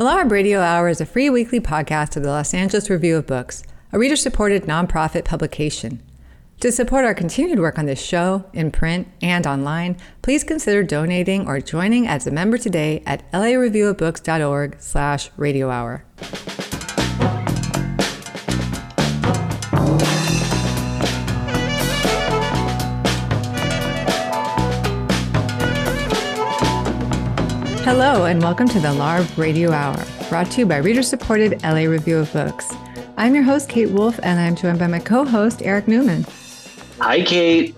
[0.00, 3.26] The LARB Radio Hour is a free weekly podcast of the Los Angeles Review of
[3.26, 6.02] Books, a reader supported nonprofit publication.
[6.60, 11.46] To support our continued work on this show, in print and online, please consider donating
[11.46, 15.68] or joining as a member today at lareviewofbooks.org slash radio
[27.92, 31.90] Hello, and welcome to the LARB Radio Hour, brought to you by reader supported LA
[31.90, 32.72] Review of Books.
[33.16, 36.24] I'm your host, Kate Wolf, and I'm joined by my co host, Eric Newman.
[37.00, 37.74] Hi, Kate.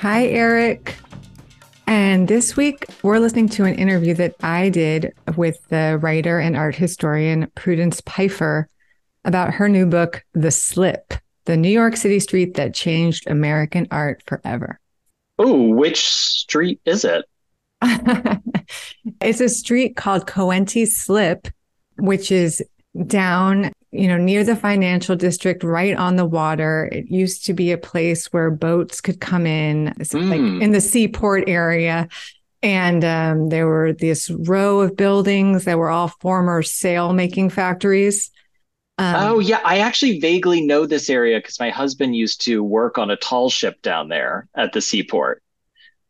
[0.00, 0.96] Hi, Eric.
[1.86, 6.54] And this week, we're listening to an interview that I did with the writer and
[6.54, 8.68] art historian Prudence Peiffer
[9.24, 11.14] about her new book, The Slip
[11.46, 14.78] The New York City Street That Changed American Art Forever.
[15.38, 17.24] Oh, which street is it?
[19.20, 21.48] it's a street called Coenties Slip,
[21.98, 22.62] which is
[23.06, 26.88] down, you know, near the financial district, right on the water.
[26.92, 30.28] It used to be a place where boats could come in, mm.
[30.28, 32.08] like in the seaport area.
[32.60, 38.30] And um, there were this row of buildings that were all former sail making factories.
[38.98, 42.98] Um, oh yeah, I actually vaguely know this area because my husband used to work
[42.98, 45.40] on a tall ship down there at the seaport.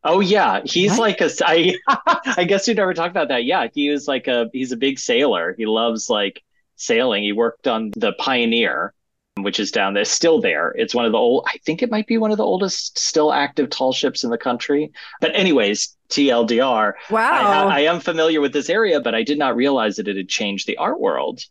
[0.05, 1.01] Oh yeah, he's what?
[1.01, 1.31] like a.
[1.45, 1.75] I
[2.37, 3.45] I guess we never talked about that.
[3.45, 4.49] Yeah, he was like a.
[4.53, 5.55] He's a big sailor.
[5.59, 6.43] He loves like
[6.77, 7.25] sailing.
[7.25, 8.95] He worked on the Pioneer,
[9.39, 10.71] which is down there, still there.
[10.77, 11.45] It's one of the old.
[11.49, 14.39] I think it might be one of the oldest still active tall ships in the
[14.39, 14.93] country.
[15.21, 16.93] But anyways, TLDR.
[17.11, 17.69] Wow.
[17.69, 20.29] I, I am familiar with this area, but I did not realize that it had
[20.29, 21.43] changed the art world.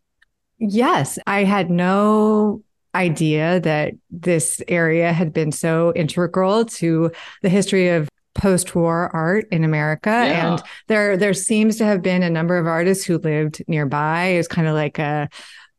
[0.57, 2.63] Yes, I had no
[2.95, 7.11] idea that this area had been so integral to
[7.43, 10.53] the history of post-war art in America yeah.
[10.53, 14.37] and there there seems to have been a number of artists who lived nearby It
[14.37, 15.27] was kind of like a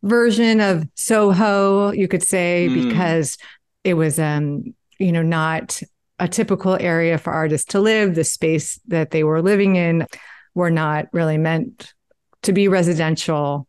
[0.02, 2.88] version of Soho you could say mm.
[2.88, 3.38] because
[3.84, 5.80] it was um you know not
[6.18, 10.06] a typical area for artists to live the space that they were living in
[10.54, 11.94] were not really meant
[12.42, 13.67] to be residential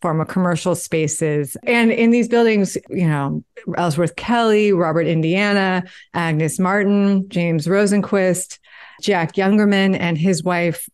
[0.00, 1.56] former commercial spaces.
[1.64, 3.42] And in these buildings, you know,
[3.76, 8.58] Ellsworth Kelly, Robert Indiana, Agnes Martin, James Rosenquist,
[9.00, 10.88] Jack Youngerman, and his wife,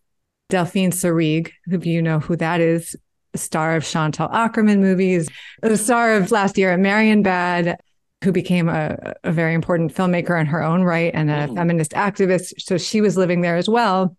[0.48, 2.94] Delphine Seyrig, who you know who that is,
[3.32, 5.28] the star of Chantal Akerman movies,
[5.62, 7.76] the star of last year at Marienbad,
[8.22, 11.54] who became a, a very important filmmaker in her own right and a mm.
[11.56, 12.52] feminist activist.
[12.60, 14.16] So she was living there as well.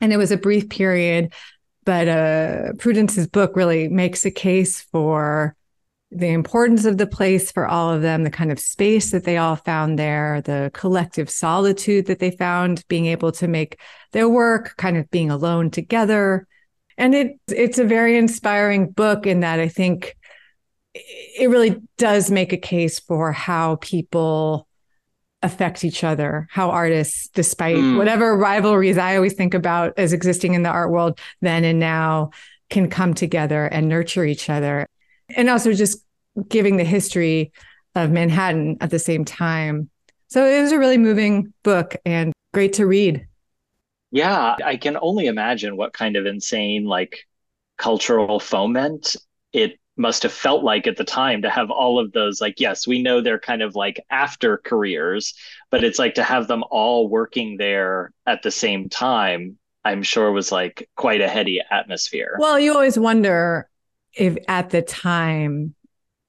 [0.00, 1.32] And it was a brief period
[1.84, 5.56] but uh, Prudence's book really makes a case for
[6.10, 9.36] the importance of the place for all of them, the kind of space that they
[9.36, 13.80] all found there, the collective solitude that they found, being able to make
[14.12, 16.46] their work, kind of being alone together.
[16.96, 20.16] And it it's a very inspiring book in that I think
[20.94, 24.68] it really does make a case for how people
[25.44, 27.98] affect each other, how artists, despite mm.
[27.98, 32.30] whatever rivalries I always think about as existing in the art world then and now,
[32.70, 34.88] can come together and nurture each other.
[35.36, 35.98] And also just
[36.48, 37.52] giving the history
[37.94, 39.90] of Manhattan at the same time.
[40.28, 43.28] So it was a really moving book and great to read.
[44.10, 47.26] Yeah, I can only imagine what kind of insane like
[47.76, 49.16] cultural foment
[49.52, 52.86] it must have felt like at the time to have all of those like yes
[52.86, 55.34] we know they're kind of like after careers
[55.70, 60.32] but it's like to have them all working there at the same time i'm sure
[60.32, 62.36] was like quite a heady atmosphere.
[62.38, 63.68] Well you always wonder
[64.14, 65.74] if at the time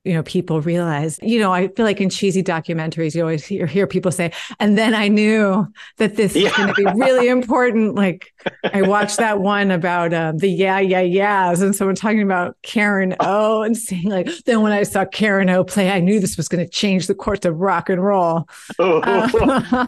[0.06, 3.66] you know, people realize, you know, I feel like in cheesy documentaries, you always hear,
[3.66, 5.68] hear people say, and then I knew
[5.98, 6.50] that this yeah.
[6.50, 7.96] is going to be really important.
[7.96, 8.32] Like
[8.72, 13.16] I watched that one about uh, the yeah, yeah, yeahs and someone talking about Karen
[13.20, 16.48] O and saying like, then when I saw Karen O play, I knew this was
[16.48, 18.48] going to change the course of rock and roll.
[18.78, 19.88] Uh,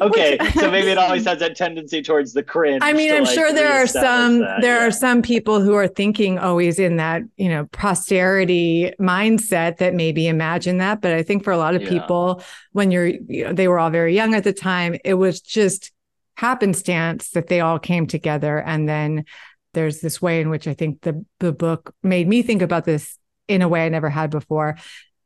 [0.00, 0.38] okay.
[0.54, 2.80] so maybe it always has that tendency towards the cringe.
[2.82, 4.60] I mean, I'm like sure there are some, that.
[4.60, 4.88] there yeah.
[4.88, 10.26] are some people who are thinking always in that, you know, posterity mindset that maybe
[10.26, 11.00] imagine that.
[11.00, 11.88] But I think for a lot of yeah.
[11.88, 12.42] people,
[12.72, 15.92] when you're, you know, they were all very young at the time, it was just
[16.36, 18.58] happenstance that they all came together.
[18.58, 19.24] And then
[19.72, 23.18] there's this way in which I think the, the book made me think about this
[23.48, 24.76] in a way I never had before.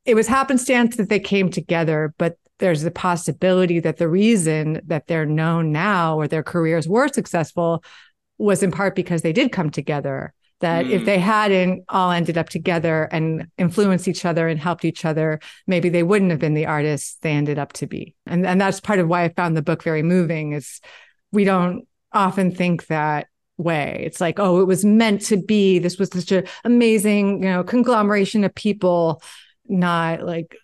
[0.04, 5.06] It was happenstance that they came together, but there's the possibility that the reason that
[5.06, 7.84] they're known now or their careers were successful
[8.36, 10.90] was in part because they did come together that mm.
[10.90, 15.40] if they hadn't all ended up together and influenced each other and helped each other,
[15.66, 18.14] maybe they wouldn't have been the artists they ended up to be.
[18.26, 20.80] And and that's part of why I found the book very moving is
[21.32, 24.02] we don't often think that way.
[24.04, 25.78] It's like, oh, it was meant to be.
[25.78, 29.22] This was such an amazing, you know, conglomeration of people,
[29.66, 30.56] not like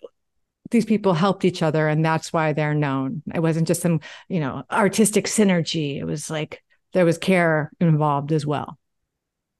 [0.70, 3.22] these people helped each other and that's why they're known.
[3.34, 5.98] It wasn't just some, you know, artistic synergy.
[5.98, 6.62] It was like
[6.94, 8.78] there was care involved as well.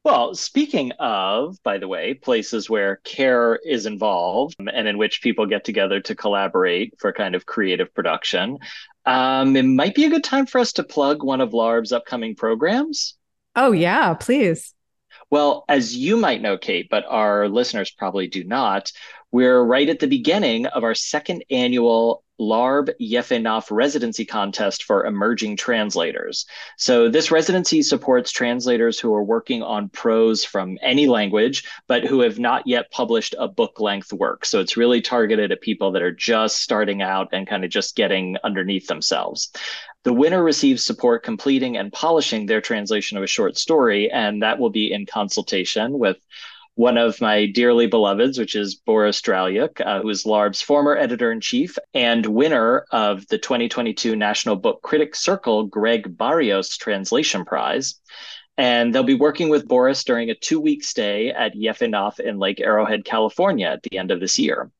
[0.04, 5.46] Well, speaking of, by the way, places where care is involved and in which people
[5.46, 8.58] get together to collaborate for kind of creative production,
[9.06, 12.34] um, it might be a good time for us to plug one of LARB's upcoming
[12.34, 13.14] programs.
[13.56, 14.73] Oh, yeah, please.
[15.34, 18.92] Well, as you might know, Kate, but our listeners probably do not,
[19.32, 25.06] we're right at the beginning of our second annual LARB Yefe Nof residency contest for
[25.06, 26.46] emerging translators.
[26.78, 32.20] So this residency supports translators who are working on prose from any language, but who
[32.20, 34.44] have not yet published a book length work.
[34.44, 37.96] So it's really targeted at people that are just starting out and kind of just
[37.96, 39.50] getting underneath themselves.
[40.04, 44.58] The winner receives support completing and polishing their translation of a short story, and that
[44.58, 46.18] will be in consultation with
[46.74, 51.32] one of my dearly beloveds, which is Boris Dralyuk, uh, who is LARB's former editor
[51.32, 57.94] in chief and winner of the 2022 National Book Critics Circle Gregg Barrios Translation Prize.
[58.58, 62.38] And they'll be working with Boris during a two week stay at Yefe Nof in
[62.38, 64.70] Lake Arrowhead, California at the end of this year.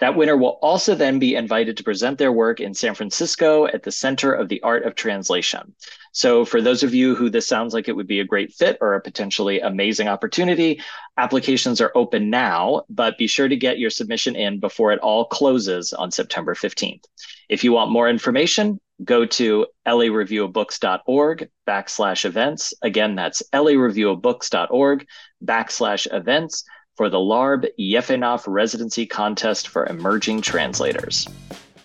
[0.00, 3.82] That winner will also then be invited to present their work in San Francisco at
[3.82, 5.74] the Center of the Art of Translation.
[6.12, 8.78] So, for those of you who this sounds like it would be a great fit
[8.80, 10.80] or a potentially amazing opportunity,
[11.16, 15.24] applications are open now, but be sure to get your submission in before it all
[15.24, 17.04] closes on September 15th.
[17.48, 22.74] If you want more information, go to lareviewofbooks.org backslash events.
[22.82, 25.06] Again, that's lareviewofbooks.org
[25.44, 26.64] backslash events
[26.98, 31.28] for the LARB Yefe Nof Residency Contest for Emerging Translators.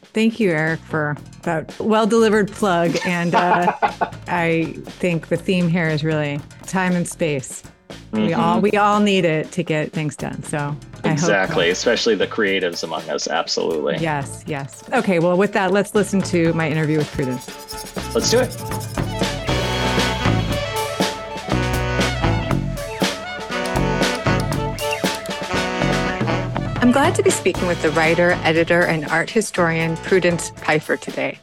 [0.06, 2.98] Thank you, Eric, for that well delivered plug.
[3.06, 3.74] And uh,
[4.28, 7.62] I think the theme here is really time and space.
[7.90, 8.26] Mm-hmm.
[8.26, 10.42] We all we all need it to get things done.
[10.42, 13.28] So exactly, especially the creatives among us.
[13.28, 13.98] Absolutely.
[14.00, 14.84] Yes, yes.
[14.94, 17.48] Okay, well, with that, let's listen to my interview with Prudence.
[18.16, 18.93] Let's do it.
[26.94, 31.40] Glad to be speaking with the writer, editor, and art historian Prudence Peiffer today.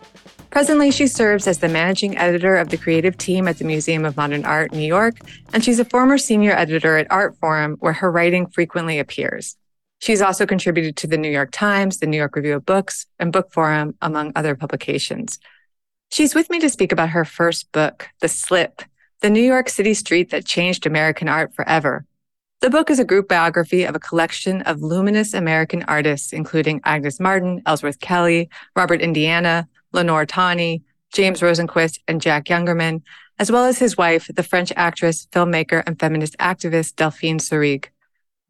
[0.50, 4.16] Presently, she serves as the managing editor of the creative team at the Museum of
[4.16, 5.16] Modern Art, New York,
[5.52, 9.56] and she's a former senior editor at Artforum, where her writing frequently appears.
[9.98, 13.32] She's also contributed to the New York Times, the New York Review of Books, and
[13.32, 15.40] Bookforum, among other publications.
[16.12, 18.82] She's with me to speak about her first book, The Slip,
[19.20, 22.06] the New York City street that changed American art forever,
[22.60, 27.18] the book is a group biography of a collection of luminous American artists, including Agnes
[27.18, 33.02] Martin, Ellsworth Kelly, Robert Indiana, Lenore Tawney, James Rosenquist, and Jack Youngerman,
[33.38, 37.86] as well as his wife, the French actress, filmmaker, and feminist activist Delphine Seyrig.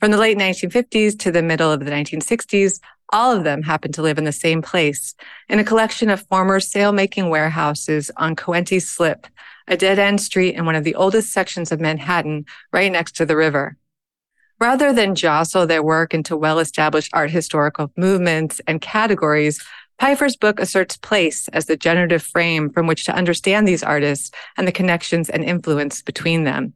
[0.00, 2.80] From the late 1950s to the middle of the 1960s,
[3.12, 5.14] all of them happened to live in the same place,
[5.48, 9.28] in a collection of former sail-making warehouses on Coenties Slip,
[9.68, 13.36] a dead-end street in one of the oldest sections of Manhattan, right next to the
[13.36, 13.76] river.
[14.60, 19.64] Rather than jostle their work into well-established art historical movements and categories,
[19.96, 24.68] Peiffer's book asserts place as the generative frame from which to understand these artists and
[24.68, 26.74] the connections and influence between them.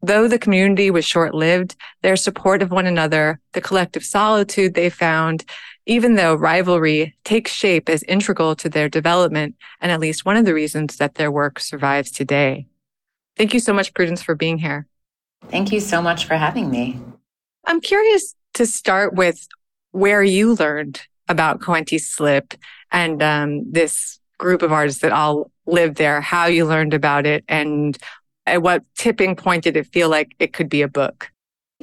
[0.00, 5.44] Though the community was short-lived, their support of one another, the collective solitude they found,
[5.84, 10.46] even though rivalry takes shape as integral to their development and at least one of
[10.46, 12.68] the reasons that their work survives today.
[13.36, 14.86] Thank you so much, Prudence, for being here.
[15.50, 17.00] Thank you so much for having me.
[17.68, 19.46] I'm curious to start with
[19.92, 22.54] where you learned about Coenties Slip
[22.90, 27.44] and um, this group of artists that all lived there, how you learned about it,
[27.46, 27.98] and
[28.46, 31.30] at what tipping point did it feel like it could be a book?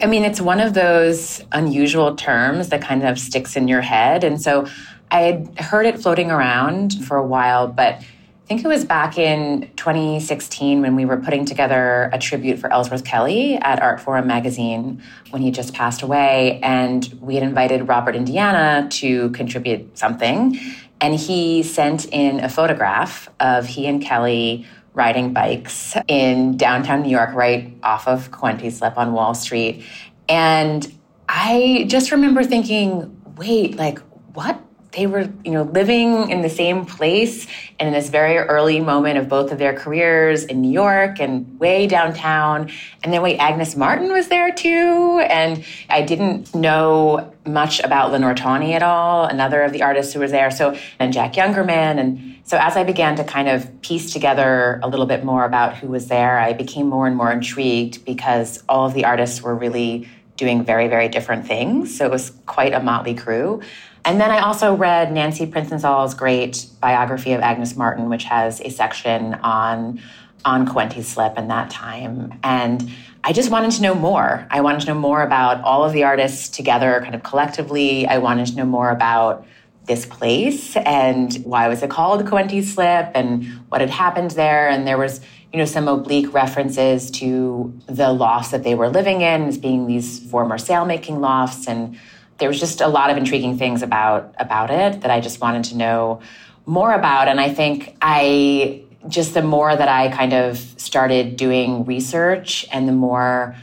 [0.02, 4.24] I mean, it's one of those unusual terms that kind of sticks in your head.
[4.24, 4.66] And so
[5.12, 8.02] I had heard it floating around for a while, but
[8.46, 12.72] I think it was back in 2016 when we were putting together a tribute for
[12.72, 16.60] Ellsworth Kelly at Artforum magazine when he just passed away.
[16.62, 20.60] And we had invited Robert Indiana to contribute something.
[21.02, 27.10] And he sent in a photograph of he and Kelly riding bikes in downtown New
[27.10, 29.84] York, right off of Coenties Slip on Wall Street.
[30.30, 30.94] And
[31.28, 33.98] I just remember thinking, wait, like,
[34.36, 34.62] what
[34.96, 37.48] they were, you know, living in the same place
[37.80, 41.60] and in this very early moment of both of their careers in New York and
[41.60, 42.72] way downtown.
[43.04, 45.20] And then wait, Agnes Martin was there too.
[45.30, 50.20] And I didn't know much about Lenore Tawney at all, another of the artists who
[50.22, 50.50] was there.
[50.50, 52.00] So, and Jack Youngerman.
[52.00, 55.76] And so as I began to kind of piece together a little bit more about
[55.76, 59.56] who was there, I became more and more intrigued because all of the artists were
[59.56, 61.98] really doing very, very different things.
[61.98, 63.62] So it was quite a motley crew.
[64.06, 68.70] And then I also read Nancy Princenthal's great biography of Agnes Martin, which has a
[68.70, 70.00] section on
[70.46, 72.40] on Coenties Slip and that time.
[72.44, 72.92] And
[73.24, 74.48] I just wanted to know more.
[74.52, 78.06] I wanted to know more about all of the artists together, kind of collectively.
[78.06, 79.48] I wanted to know more about
[79.86, 84.70] this place and why was it called Coenties Slip and what had happened there.
[84.70, 85.20] And there was,
[85.52, 89.88] you know, some oblique references to the lofts that they were living in as being
[89.88, 91.98] these former sailmaking lofts and
[92.38, 95.66] there was just a lot of intriguing things about about it that I just wanted
[95.66, 96.22] to know
[96.66, 97.28] more about.
[97.28, 102.88] And I think I just the more that I kind of started doing research and
[102.88, 103.56] the more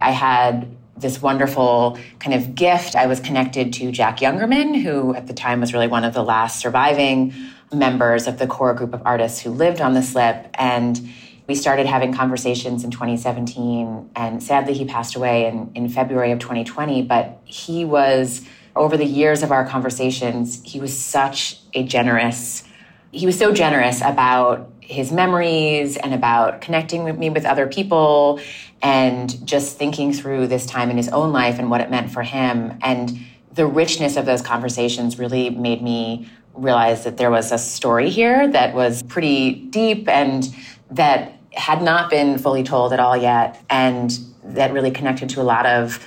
[0.00, 2.96] I had this wonderful kind of gift.
[2.96, 6.22] I was connected to Jack Youngerman, who at the time was really one of the
[6.22, 7.34] last surviving
[7.72, 10.48] members of the core group of artists who lived on the slip.
[10.54, 11.12] And
[11.46, 16.40] we started having conversations in 2017, and sadly, he passed away in, in February of
[16.40, 17.02] 2020.
[17.02, 22.64] But he was, over the years of our conversations, he was such a generous,
[23.12, 28.40] he was so generous about his memories and about connecting with me with other people
[28.82, 32.22] and just thinking through this time in his own life and what it meant for
[32.22, 32.78] him.
[32.82, 33.18] And
[33.52, 38.48] the richness of those conversations really made me realize that there was a story here
[38.48, 40.54] that was pretty deep and
[40.90, 45.44] that had not been fully told at all yet, and that really connected to a
[45.44, 46.04] lot of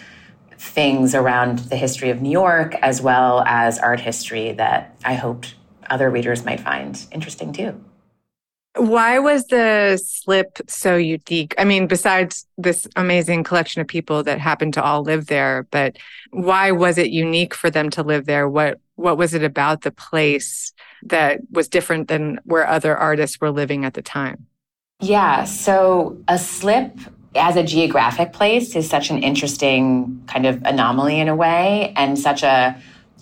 [0.57, 5.55] things around the history of New York as well as art history that I hoped
[5.89, 7.81] other readers might find interesting too.
[8.75, 11.55] Why was the slip so unique?
[11.57, 15.97] I mean, besides this amazing collection of people that happened to all live there, but
[16.31, 18.47] why was it unique for them to live there?
[18.47, 23.49] What what was it about the place that was different than where other artists were
[23.51, 24.45] living at the time?
[24.99, 25.45] Yeah.
[25.45, 26.97] So a slip
[27.35, 32.17] as a geographic place is such an interesting kind of anomaly in a way and
[32.17, 32.81] such a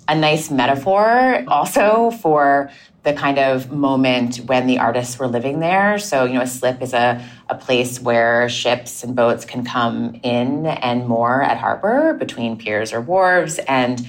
[0.10, 2.72] a nice metaphor also for
[3.04, 6.00] the kind of moment when the artists were living there.
[6.00, 10.20] So, you know, a slip is a, a place where ships and boats can come
[10.24, 13.60] in and moor at harbor between piers or wharves.
[13.68, 14.06] And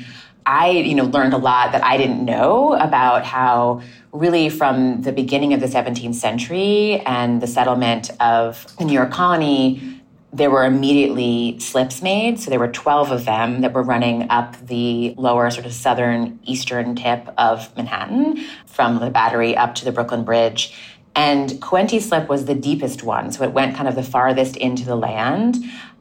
[0.48, 5.12] I, you know, learned a lot that I didn't know about how really from the
[5.12, 10.02] beginning of the 17th century and the settlement of the New York colony,
[10.32, 12.40] there were immediately slips made.
[12.40, 16.40] So there were 12 of them that were running up the lower, sort of southern
[16.44, 20.74] eastern tip of Manhattan from the Battery up to the Brooklyn Bridge.
[21.14, 23.32] And Coenties Slip was the deepest one.
[23.32, 25.56] So it went kind of the farthest into the land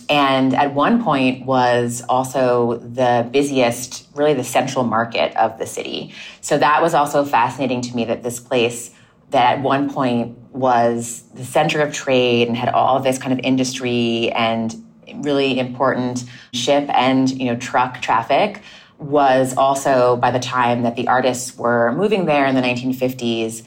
[0.09, 6.13] and at one point was also the busiest really the central market of the city
[6.41, 8.91] so that was also fascinating to me that this place
[9.29, 13.39] that at one point was the center of trade and had all this kind of
[13.39, 14.75] industry and
[15.15, 16.23] really important
[16.53, 18.61] ship and you know truck traffic
[18.99, 23.63] was also by the time that the artists were moving there in the 1950s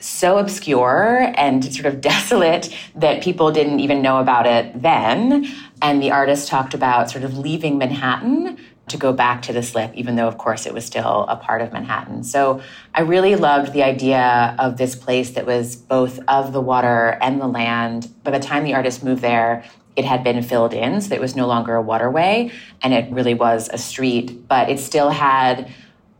[0.00, 5.46] so obscure and sort of desolate that people didn't even know about it then.
[5.82, 8.58] And the artist talked about sort of leaving Manhattan
[8.88, 11.62] to go back to the slip, even though, of course, it was still a part
[11.62, 12.24] of Manhattan.
[12.24, 12.60] So
[12.92, 17.40] I really loved the idea of this place that was both of the water and
[17.40, 18.10] the land.
[18.24, 19.64] By the time the artist moved there,
[19.96, 22.50] it had been filled in, so it was no longer a waterway,
[22.82, 25.70] and it really was a street, but it still had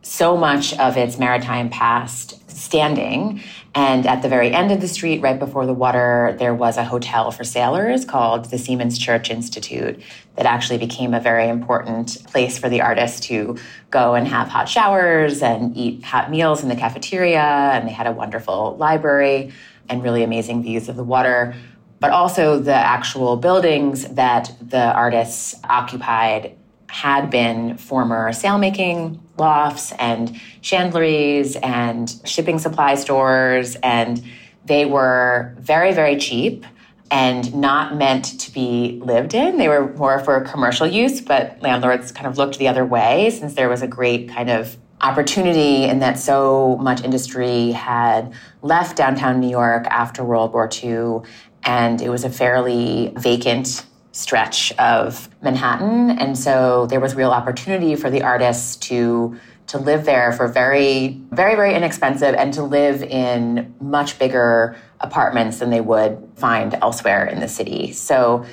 [0.01, 3.41] so much of its maritime past standing.
[3.73, 6.83] And at the very end of the street, right before the water, there was a
[6.83, 10.01] hotel for sailors called the Seamen's Church Institute
[10.35, 13.57] that actually became a very important place for the artists to
[13.89, 17.39] go and have hot showers and eat hot meals in the cafeteria.
[17.39, 19.53] And they had a wonderful library
[19.89, 21.55] and really amazing views of the water.
[21.99, 30.39] But also the actual buildings that the artists occupied had been former sailmaking lofts and
[30.61, 33.75] chandleries and shipping supply stores.
[33.83, 34.23] And
[34.63, 36.65] they were very, very cheap
[37.09, 39.57] and not meant to be lived in.
[39.57, 43.53] They were more for commercial use, but landlords kind of looked the other way since
[43.55, 49.41] there was a great kind of opportunity in that so much industry had left downtown
[49.41, 51.27] New York after World War II.
[51.63, 56.11] And it was a fairly vacant stretch of Manhattan.
[56.11, 59.37] And so there was real opportunity for the artists to
[59.67, 65.59] to live there for very, very, very inexpensive and to live in much bigger apartments
[65.59, 67.93] than they would find elsewhere in the city.
[67.93, 68.45] So,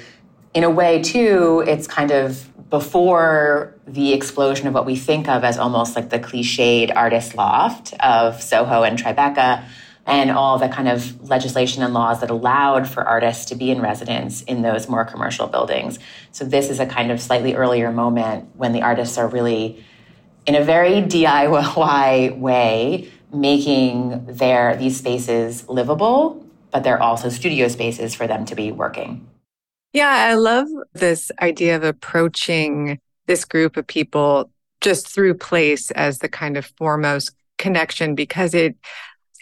[0.55, 5.43] in a way, too, it's kind of before the explosion of what we think of
[5.43, 9.65] as almost like the cliched artist loft of Soho and Tribeca
[10.09, 13.81] and all the kind of legislation and laws that allowed for artists to be in
[13.81, 15.99] residence in those more commercial buildings.
[16.33, 19.85] So this is a kind of slightly earlier moment when the artists are really
[20.47, 28.15] in a very DIY way making their these spaces livable, but they're also studio spaces
[28.15, 29.29] for them to be working.
[29.93, 34.51] Yeah, I love this idea of approaching this group of people
[34.81, 38.75] just through place as the kind of foremost connection because it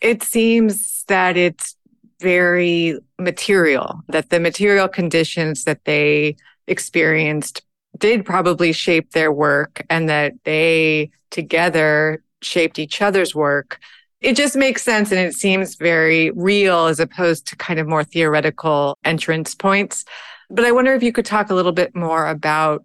[0.07, 1.77] it seems that it's
[2.21, 6.37] very material, that the material conditions that they
[6.69, 7.63] experienced
[7.99, 13.81] did probably shape their work and that they together shaped each other's work.
[14.21, 18.05] It just makes sense and it seems very real as opposed to kind of more
[18.05, 20.05] theoretical entrance points.
[20.49, 22.85] But I wonder if you could talk a little bit more about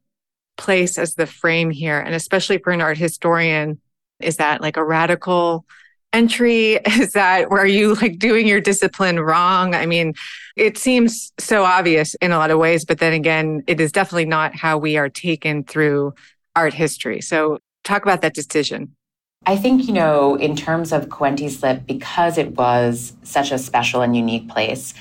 [0.58, 3.80] place as the frame here, and especially for an art historian,
[4.20, 5.66] is that like a radical
[6.14, 6.74] entry?
[6.86, 9.76] Is that where you like doing your discipline wrong?
[9.76, 10.14] I mean,
[10.56, 14.26] it seems so obvious in a lot of ways, but then again, it is definitely
[14.26, 16.14] not how we are taken through
[16.56, 17.22] art history.
[17.22, 18.96] So talk about that decision.
[19.46, 24.02] I think, you know, in terms of Coenties Slip, because it was such a special
[24.02, 24.94] and unique place,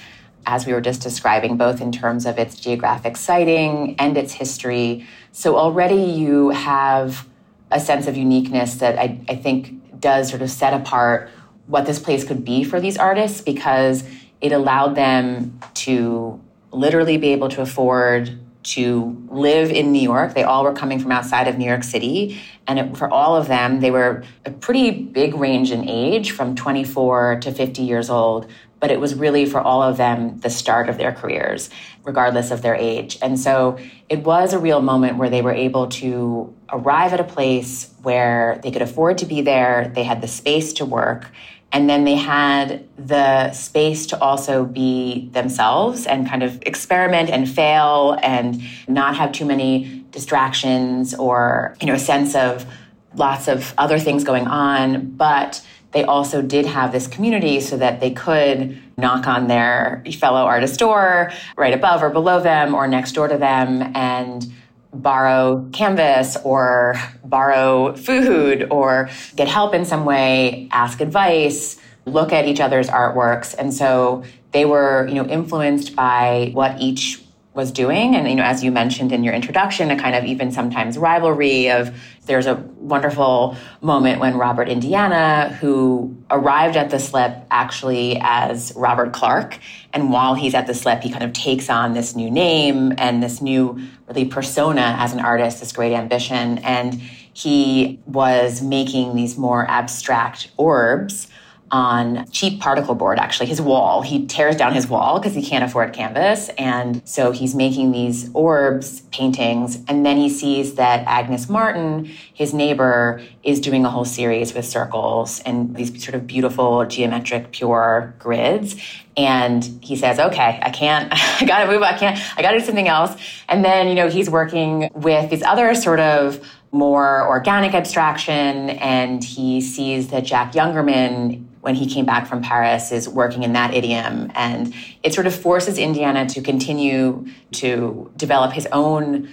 [0.46, 5.06] as we were just describing, both in terms of its geographic siting and its history.
[5.32, 7.28] So already you have
[7.70, 11.30] a sense of uniqueness that I, I think does sort of set apart
[11.66, 14.04] what this place could be for these artists because
[14.40, 16.40] it allowed them to
[16.72, 20.34] literally be able to afford to live in New York.
[20.34, 22.40] They all were coming from outside of New York City.
[22.66, 26.54] And it, for all of them, they were a pretty big range in age from
[26.54, 28.50] 24 to 50 years old.
[28.78, 31.70] But it was really for all of them the start of their careers,
[32.04, 33.18] regardless of their age.
[33.22, 33.78] And so
[34.08, 38.60] it was a real moment where they were able to arrive at a place where
[38.62, 41.30] they could afford to be there, they had the space to work,
[41.72, 47.48] and then they had the space to also be themselves and kind of experiment and
[47.48, 52.66] fail and not have too many distractions or, you know, a sense of
[53.14, 55.10] lots of other things going on.
[55.10, 60.42] But they also did have this community so that they could knock on their fellow
[60.42, 64.52] artist door right above or below them or next door to them and
[64.92, 72.46] borrow canvas or borrow food or get help in some way, ask advice, look at
[72.46, 73.54] each other's artworks.
[73.56, 77.22] And so they were, you know, influenced by what each
[77.60, 78.16] was doing.
[78.16, 81.70] And you know as you mentioned in your introduction a kind of even sometimes rivalry
[81.70, 81.94] of
[82.24, 89.12] there's a wonderful moment when Robert Indiana who arrived at the slip actually as Robert
[89.12, 89.58] Clark.
[89.92, 93.22] And while he's at the slip he kind of takes on this new name and
[93.22, 96.58] this new really persona as an artist this great ambition.
[96.58, 101.28] And he was making these more abstract orbs
[101.72, 104.02] on cheap particle board, actually, his wall.
[104.02, 106.48] He tears down his wall because he can't afford canvas.
[106.50, 109.78] And so he's making these orbs paintings.
[109.86, 114.64] And then he sees that Agnes Martin, his neighbor, is doing a whole series with
[114.64, 118.76] circles and these sort of beautiful geometric pure grids.
[119.16, 122.88] And he says, okay, I can't, I gotta move, I can't, I gotta do something
[122.88, 123.14] else.
[123.48, 129.24] And then, you know, he's working with these other sort of more organic abstraction and
[129.24, 133.74] he sees that Jack Youngerman when he came back from Paris is working in that
[133.74, 134.32] idiom.
[134.34, 139.28] And it sort of forces Indiana to continue to develop his own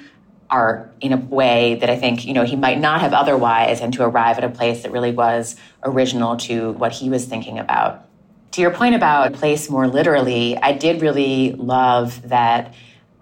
[0.49, 3.93] art in a way that I think, you know, he might not have otherwise and
[3.93, 8.05] to arrive at a place that really was original to what he was thinking about.
[8.51, 12.73] To your point about place more literally, I did really love that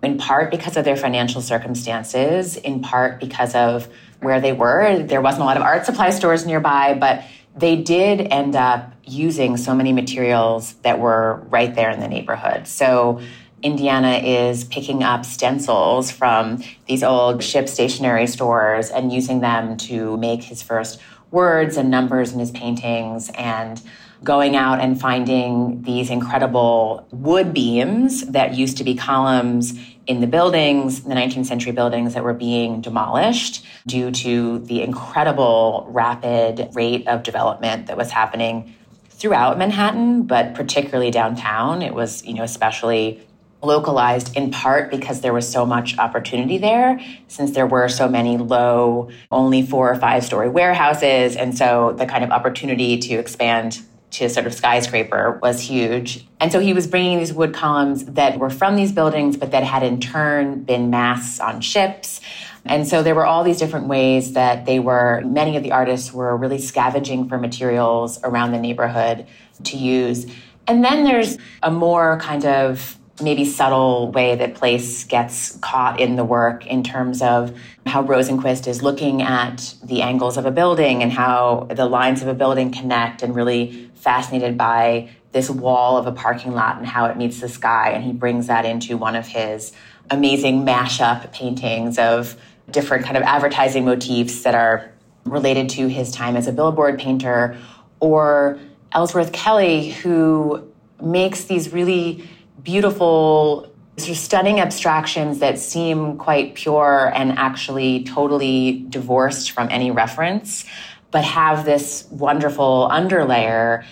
[0.03, 3.89] in part because of their financial circumstances, in part because of
[4.21, 5.03] where they were.
[5.03, 7.23] There wasn't a lot of art supply stores nearby, but
[7.55, 12.67] they did end up using so many materials that were right there in the neighborhood.
[12.67, 13.21] So
[13.63, 20.17] Indiana is picking up stencils from these old ship stationery stores and using them to
[20.17, 20.99] make his first
[21.31, 23.81] words and numbers in his paintings and
[24.23, 30.27] going out and finding these incredible wood beams that used to be columns in the
[30.27, 37.07] buildings, the 19th century buildings that were being demolished due to the incredible rapid rate
[37.07, 38.73] of development that was happening
[39.09, 41.81] throughout Manhattan, but particularly downtown.
[41.81, 43.25] It was, you know, especially
[43.63, 48.37] localized in part because there was so much opportunity there, since there were so many
[48.37, 51.35] low, only four or five story warehouses.
[51.35, 56.25] And so the kind of opportunity to expand to sort of skyscraper was huge.
[56.39, 59.63] And so he was bringing these wood columns that were from these buildings, but that
[59.63, 62.21] had in turn been masts on ships.
[62.65, 66.13] And so there were all these different ways that they were, many of the artists
[66.13, 69.27] were really scavenging for materials around the neighborhood
[69.63, 70.25] to use.
[70.67, 76.17] And then there's a more kind of maybe subtle way that place gets caught in
[76.17, 81.01] the work in terms of how Rosenquist is looking at the angles of a building
[81.01, 86.07] and how the lines of a building connect and really fascinated by this wall of
[86.07, 87.91] a parking lot and how it meets the sky.
[87.91, 89.71] And he brings that into one of his
[90.09, 92.35] amazing mashup paintings of
[92.69, 94.91] different kind of advertising motifs that are
[95.23, 97.57] related to his time as a billboard painter
[97.99, 98.59] or
[98.91, 102.27] Ellsworth Kelly, who makes these really
[102.61, 109.91] beautiful, sort of stunning abstractions that seem quite pure and actually totally divorced from any
[109.91, 110.65] reference,
[111.11, 113.85] but have this wonderful underlayer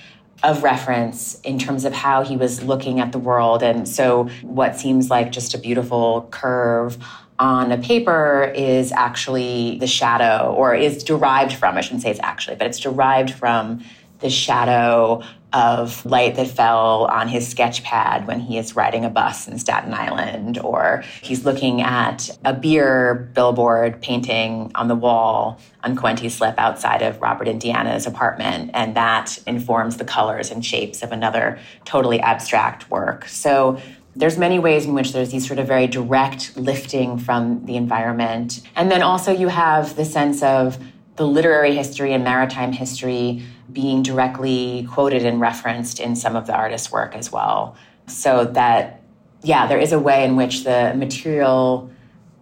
[0.44, 3.64] of reference in terms of how he was looking at the world.
[3.64, 6.98] And so, what seems like just a beautiful curve
[7.40, 12.20] on a paper is actually the shadow, or is derived from, I shouldn't say it's
[12.22, 13.84] actually, but it's derived from
[14.20, 15.24] the shadow
[15.54, 19.60] of light that fell on his sketch pad when he is riding a bus in
[19.60, 26.32] Staten Island, or he's looking at a beer billboard painting on the wall on Coenties
[26.32, 31.60] Slip outside of Robert Indiana's apartment, and that informs the colors and shapes of another
[31.86, 33.28] totally abstract work.
[33.28, 33.80] So
[34.16, 38.62] there's many ways in which there's these sort of very direct lifting from the environment.
[38.76, 40.78] And then also you have the sense of
[41.16, 46.56] the literary history and maritime history being directly quoted and referenced in some of the
[46.56, 47.76] artist's work as well.
[48.08, 49.02] So that,
[49.42, 51.90] yeah, there is a way in which the material,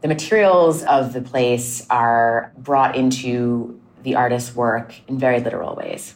[0.01, 6.15] the materials of the place are brought into the artist's work in very literal ways.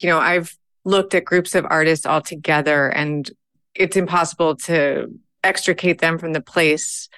[0.00, 3.30] You know, I've looked at groups of artists all together and
[3.74, 5.06] it's impossible to
[5.44, 7.08] extricate them from the place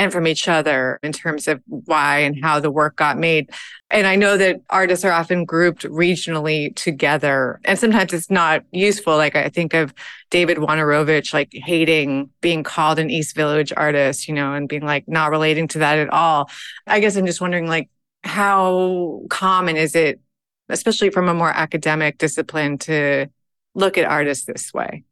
[0.00, 3.50] and from each other in terms of why and how the work got made.
[3.90, 9.18] And I know that artists are often grouped regionally together, and sometimes it's not useful.
[9.18, 9.92] Like I think of
[10.30, 15.06] David Wojnarowicz, like hating being called an East Village artist, you know, and being like
[15.06, 16.48] not relating to that at all.
[16.86, 17.90] I guess I'm just wondering, like,
[18.24, 20.18] how common is it,
[20.70, 23.26] especially from a more academic discipline, to
[23.74, 25.04] look at artists this way?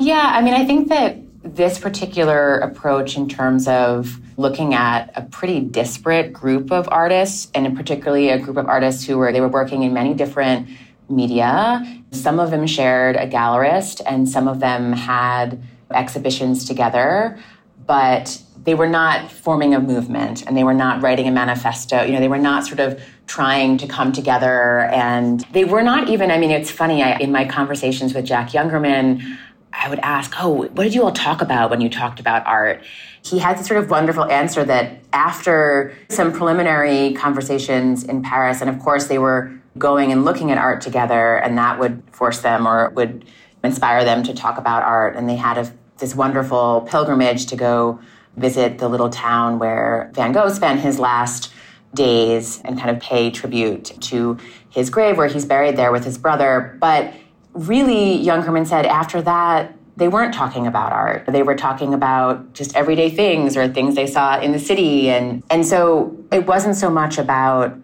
[0.00, 5.22] Yeah, I mean, I think that this particular approach, in terms of looking at a
[5.22, 9.48] pretty disparate group of artists, and particularly a group of artists who were they were
[9.48, 10.68] working in many different
[11.08, 12.02] media.
[12.12, 17.38] Some of them shared a gallerist, and some of them had exhibitions together,
[17.86, 22.02] but they were not forming a movement and they were not writing a manifesto.
[22.02, 26.08] You know, they were not sort of trying to come together and they were not
[26.08, 29.36] even, I mean, it's funny, I, in my conversations with Jack Youngerman,
[29.76, 32.82] I would ask, Oh, what did you all talk about when you talked about art?
[33.22, 38.70] He had this sort of wonderful answer that after some preliminary conversations in Paris, and
[38.70, 42.66] of course they were going and looking at art together, and that would force them
[42.66, 43.24] or would
[43.62, 45.16] inspire them to talk about art.
[45.16, 47.98] And they had a, this wonderful pilgrimage to go
[48.36, 51.52] visit the little town where Van Gogh spent his last
[51.94, 54.36] days and kind of pay tribute to
[54.68, 56.76] his grave where he's buried there with his brother.
[56.80, 57.14] But
[57.54, 61.24] really, Youngerman said after that, they weren't talking about art.
[61.28, 65.08] They were talking about just everyday things or things they saw in the city.
[65.08, 67.78] And, and so it wasn't so much about,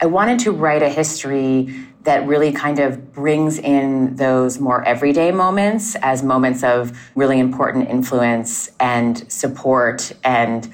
[0.00, 5.30] I wanted to write a history that really kind of brings in those more everyday
[5.30, 10.72] moments as moments of really important influence and support and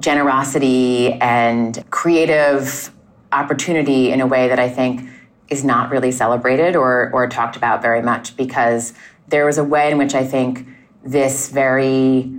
[0.00, 2.90] generosity and creative
[3.30, 5.08] opportunity in a way that I think
[5.48, 8.94] is not really celebrated or, or talked about very much because
[9.28, 10.66] there was a way in which I think
[11.04, 12.30] this very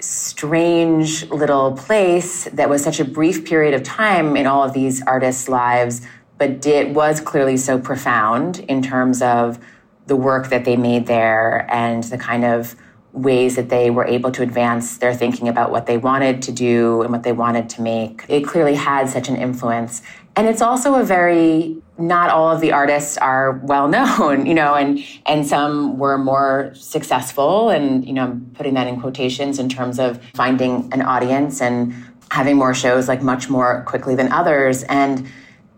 [0.00, 5.02] strange little place that was such a brief period of time in all of these
[5.02, 6.00] artists' lives,
[6.38, 9.58] but did was clearly so profound in terms of
[10.06, 12.76] the work that they made there and the kind of
[13.12, 17.02] ways that they were able to advance their thinking about what they wanted to do
[17.02, 18.24] and what they wanted to make.
[18.28, 20.02] It clearly had such an influence.
[20.36, 24.74] And it's also a very not all of the artists are well known, you know,
[24.74, 29.68] and and some were more successful and you know, I'm putting that in quotations in
[29.68, 31.94] terms of finding an audience and
[32.30, 34.82] having more shows like much more quickly than others.
[34.84, 35.28] And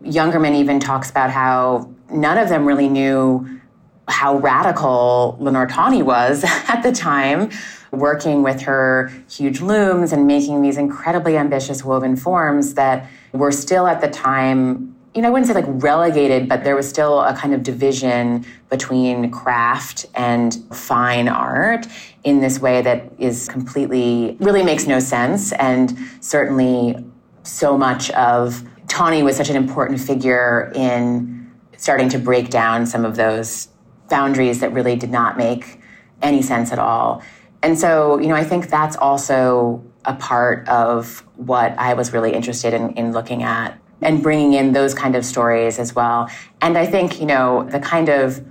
[0.03, 3.61] Youngerman even talks about how none of them really knew
[4.09, 7.51] how radical Lenore Tawney was at the time,
[7.93, 13.87] working with her huge looms and making these incredibly ambitious woven forms that were still
[13.87, 17.35] at the time you know, I wouldn't say like relegated, but there was still a
[17.35, 21.87] kind of division between craft and fine art
[22.23, 25.53] in this way that is completely, really makes no sense.
[25.53, 27.05] And certainly
[27.43, 33.05] so much of Tawney was such an important figure in starting to break down some
[33.05, 33.69] of those
[34.09, 35.81] boundaries that really did not make
[36.23, 37.23] any sense at all.
[37.63, 42.33] And so, you know, I think that's also a part of what I was really
[42.33, 46.31] interested in, in looking at and bringing in those kind of stories as well.
[46.61, 48.45] And I think, you know, the kind of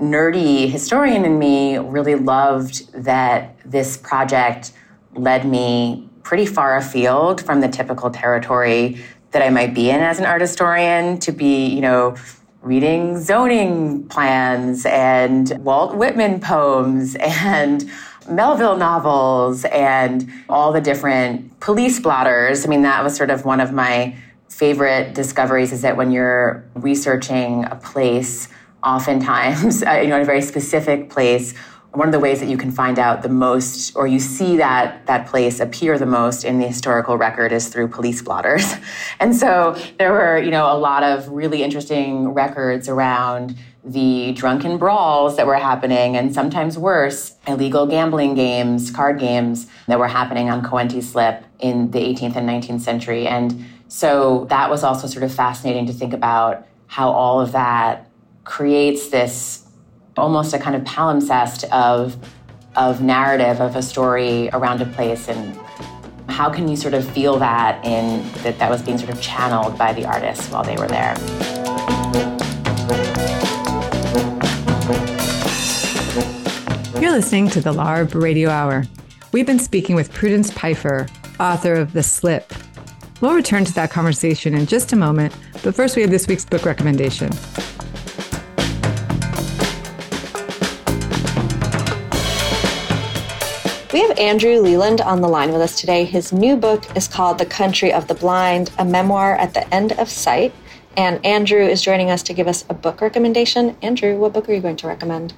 [0.00, 4.72] nerdy historian in me really loved that this project
[5.14, 10.18] led me pretty far afield from the typical territory that I might be in as
[10.18, 12.16] an art historian to be, you know,
[12.62, 17.88] reading zoning plans and Walt Whitman poems and
[18.28, 22.66] Melville novels and all the different police blotters.
[22.66, 24.16] I mean, that was sort of one of my
[24.48, 28.48] favorite discoveries is that when you're researching a place,
[28.82, 31.54] oftentimes, uh, you know, in a very specific place,
[31.96, 35.06] one of the ways that you can find out the most or you see that
[35.06, 38.74] that place appear the most in the historical record is through police blotters.
[39.18, 44.76] And so there were you know a lot of really interesting records around the drunken
[44.76, 50.50] brawls that were happening and sometimes worse illegal gambling games card games that were happening
[50.50, 53.26] on coenties slip in the 18th and 19th century.
[53.26, 58.08] And so that was also sort of fascinating to think about how all of that
[58.44, 59.66] creates this
[60.16, 62.16] almost a kind of palimpsest of
[62.76, 65.28] of narrative of a story around a place.
[65.28, 65.56] And
[66.28, 69.78] how can you sort of feel that in that that was being sort of channeled
[69.78, 71.16] by the artists while they were there?
[77.00, 78.84] You're listening to the larb radio hour.
[79.32, 82.52] We've been speaking with prudence peiffer author of the slip
[83.20, 86.44] We'll return to that conversation in just a moment, but first we have this week's
[86.44, 87.30] book recommendation.
[93.90, 96.04] We have Andrew Leland on the line with us today.
[96.04, 99.92] His new book is called The Country of the Blind, a memoir at the end
[99.92, 100.52] of sight.
[100.98, 103.74] And Andrew is joining us to give us a book recommendation.
[103.80, 105.32] Andrew, what book are you going to recommend?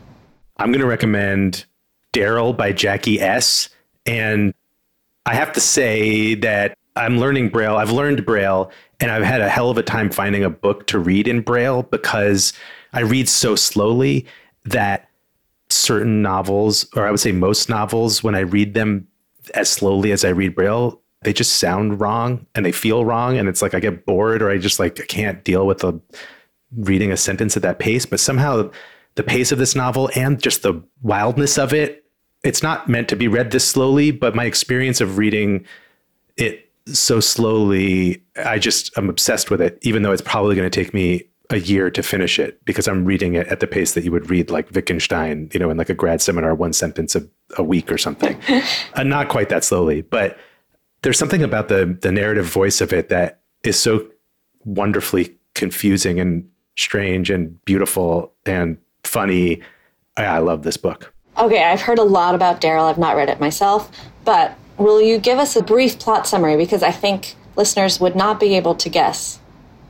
[0.57, 1.67] I'm going to recommend
[2.13, 3.69] Darryl by Jackie Ess.
[4.05, 4.53] And
[5.25, 7.77] I have to say that I'm learning Braille.
[7.77, 10.99] I've learned Braille and I've had a hell of a time finding a book to
[10.99, 12.53] read in Braille because
[12.93, 14.27] I read so slowly
[14.65, 15.09] that
[15.71, 19.07] certain novels, or I would say most novels, when I read them
[19.55, 23.39] as slowly as I read Braille, they just sound wrong and they feel wrong.
[23.39, 26.01] And it's like I get bored or I just like I can't deal with the
[26.77, 28.07] reading a sentence at that pace.
[28.07, 28.71] But somehow
[29.15, 32.05] the pace of this novel and just the wildness of it,
[32.43, 35.65] it's not meant to be read this slowly, but my experience of reading
[36.37, 38.23] it so slowly.
[38.37, 41.59] I just I'm obsessed with it, even though it's probably going to take me a
[41.59, 44.51] year to finish it because I'm reading it at the pace that you would read
[44.51, 47.97] like Wittgenstein, you know, in like a grad seminar, one sentence a, a week or
[47.97, 48.39] something.
[48.95, 50.39] uh, not quite that slowly, but
[51.03, 54.07] there's something about the the narrative voice of it that is so
[54.65, 59.63] wonderfully confusing and strange and beautiful and funny.
[60.17, 61.13] I, I love this book.
[61.39, 62.91] Okay, I've heard a lot about Darryl.
[62.91, 63.91] I've not read it myself,
[64.25, 66.57] but Will you give us a brief plot summary?
[66.57, 69.41] Because I think listeners would not be able to guess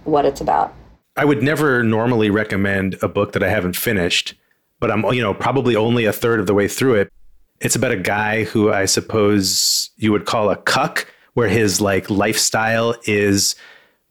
[0.05, 0.75] what it's about.
[1.17, 4.35] I would never normally recommend a book that I haven't finished,
[4.81, 7.13] but I'm, you know, probably only a third of the way through it.
[7.61, 12.09] It's about a guy who I suppose you would call a cuck, where his like
[12.09, 13.57] lifestyle is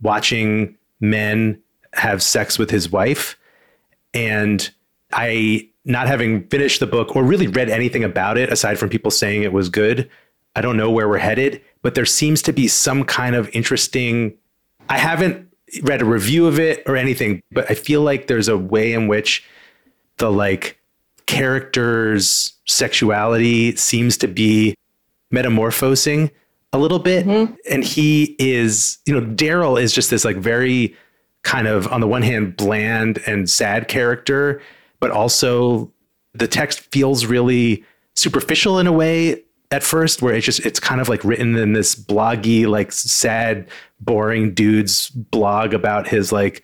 [0.01, 1.61] watching men
[1.93, 3.37] have sex with his wife.
[4.13, 4.69] And
[5.11, 9.11] I, not having finished the book or really read anything about it aside from people
[9.11, 10.09] saying it was good,
[10.57, 14.33] I don't know where we're headed, but there seems to be some kind of interesting.
[14.89, 18.57] I haven't read a review of it or anything, but I feel like there's a
[18.57, 19.43] way in which
[20.17, 20.79] the like
[21.27, 24.73] character's sexuality seems to be
[25.29, 26.31] metamorphosing
[26.73, 27.27] a little bit.
[27.27, 27.53] Mm-hmm.
[27.69, 30.95] And he is, you know, Darryl is just this like very
[31.43, 34.59] kind of, on the one hand, bland and sad character,
[34.99, 35.91] but also
[36.33, 41.01] the text feels really superficial in a way at first where it's just it's kind
[41.01, 43.67] of like written in this bloggy like sad
[43.99, 46.63] boring dude's blog about his like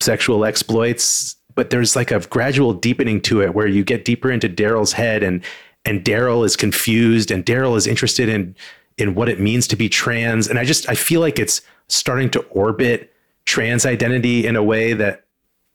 [0.00, 4.48] sexual exploits but there's like a gradual deepening to it where you get deeper into
[4.48, 5.44] Darryl's head and
[5.84, 8.56] and Darryl is confused and Darryl is interested in
[8.96, 10.48] in what it means to be trans.
[10.48, 13.12] And I just I feel like it's starting to orbit
[13.44, 15.24] trans identity in a way that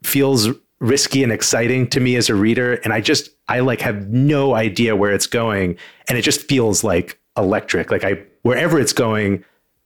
[0.03, 2.75] feels risky and exciting to me as a reader.
[2.75, 5.77] And I just I like have no idea where it's going.
[6.07, 7.91] And it just feels like electric.
[7.91, 9.43] Like I, wherever it's going,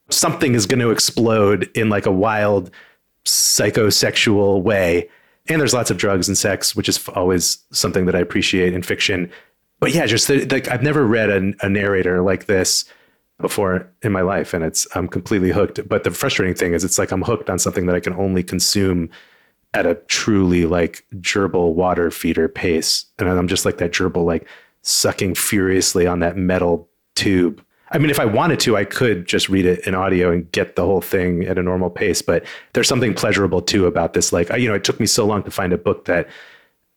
[0.09, 2.69] something is going to explode in like a wild
[3.25, 5.09] psychosexual way.
[5.47, 8.83] And there's lots of drugs and sex, which is always something that I appreciate in
[8.83, 9.31] fiction.
[9.79, 12.85] But yeah, just like I've never read a, a narrator like this
[13.39, 15.87] before in my life, and it's I'm completely hooked.
[15.89, 18.43] But the frustrating thing is, it's like I'm hooked on something that I can only
[18.43, 19.09] consume
[19.73, 24.47] at a truly like gerbil water feeder pace, and I'm just like that gerbil like
[24.81, 29.49] sucking furiously on that metal tube I mean, if I wanted to, I could just
[29.49, 32.23] read it in audio and get the whole thing at a normal pace.
[32.23, 34.33] But there's something pleasurable too about this.
[34.33, 36.27] Like, you know, it took me so long to find a book that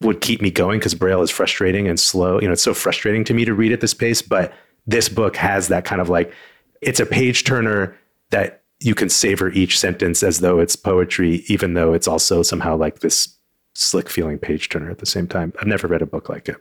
[0.01, 2.41] would keep me going because Braille is frustrating and slow.
[2.41, 4.23] You know, it's so frustrating to me to read at this pace.
[4.23, 4.55] But
[4.87, 6.33] this book has that kind of like,
[6.81, 7.95] it's a page turner
[8.31, 12.77] that you can savor each sentence as though it's poetry, even though it's also somehow
[12.77, 13.37] like this
[13.75, 15.53] slick feeling page turner at the same time.
[15.61, 16.57] I've never read a book like it.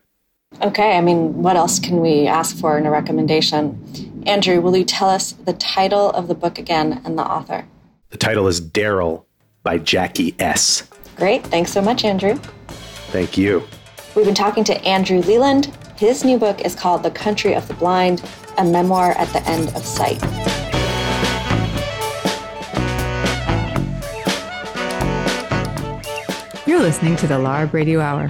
[0.62, 4.23] Okay, I mean, what else can we ask for in a recommendation?
[4.25, 7.65] Andrew, will you tell us the title of the book again and the author?
[8.10, 9.25] The title is Darryl
[9.63, 10.88] by Jackie Ess.
[11.17, 11.43] Great.
[11.47, 12.36] Thanks so much, Andrew.
[13.12, 13.63] Thank you.
[14.15, 15.75] We've been talking to Andrew Leland.
[15.97, 18.23] His new book is called The Country of the Blind,
[18.58, 20.21] a memoir at the end of sight.
[26.76, 28.30] You're listening to the LARB Radio Hour.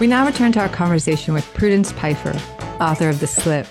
[0.00, 2.34] We now return to our conversation with Prudence Peiffer,
[2.78, 3.66] author of The Slip.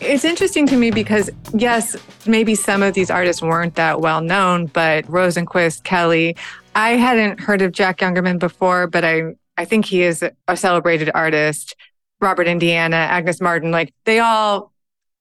[0.00, 4.66] It's interesting to me because, yes, maybe some of these artists weren't that well known,
[4.66, 6.36] but Rosenquist, Kelly,
[6.76, 11.10] I hadn't heard of Jack Youngerman before, but I, I think he is a celebrated
[11.16, 11.74] artist.
[12.20, 14.72] Robert Indiana, Agnes Martin, like they all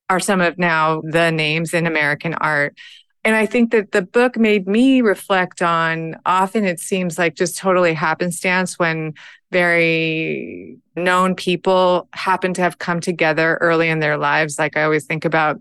[0.09, 2.77] are some of now the names in American art.
[3.23, 7.57] And I think that the book made me reflect on often it seems like just
[7.57, 9.15] totally happenstance when
[9.51, 14.57] very known people happen to have come together early in their lives.
[14.57, 15.59] Like I always think about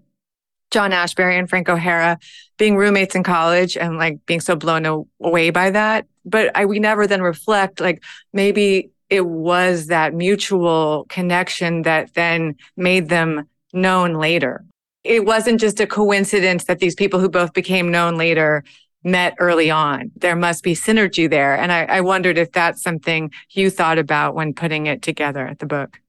[0.70, 2.18] John Ashbery and Frank O'Hara
[2.56, 6.06] being roommates in college and like being so blown away by that.
[6.24, 12.56] But I, we never then reflect like maybe it was that mutual connection that then
[12.76, 14.64] made them known later
[15.06, 18.64] it wasn't just a coincidence that these people who both became known later
[19.04, 20.10] met early on.
[20.16, 21.56] There must be synergy there.
[21.56, 25.60] And I, I wondered if that's something you thought about when putting it together, at
[25.60, 26.00] the book.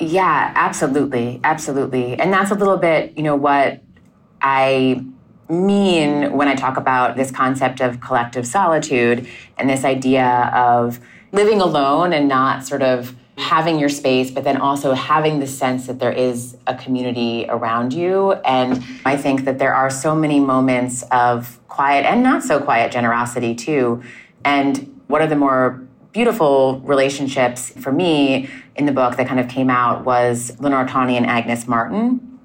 [0.00, 1.40] Yeah, absolutely.
[1.44, 2.18] Absolutely.
[2.18, 3.80] And that's a little bit, you know, what
[4.42, 5.04] I
[5.48, 11.00] mean when I talk about this concept of collective solitude and this idea of
[11.32, 15.86] living alone and not sort of having your space, but then also having the sense
[15.86, 18.32] that there is a community around you.
[18.32, 22.92] And I think that there are so many moments of quiet and not so quiet
[22.92, 24.02] generosity too.
[24.44, 29.48] And one of the more beautiful relationships for me in the book that kind of
[29.48, 32.38] came out was Lenore Tawney and Agnes Martin.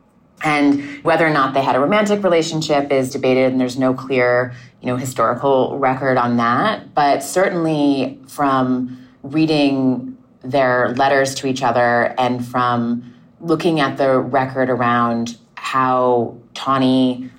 [0.44, 4.54] And whether or not they had a romantic relationship is debated, and there's no clear,
[4.82, 6.94] you know, historical record on that.
[6.94, 10.15] But certainly from reading
[10.46, 17.30] their letters to each other and from looking at the record around how Tawney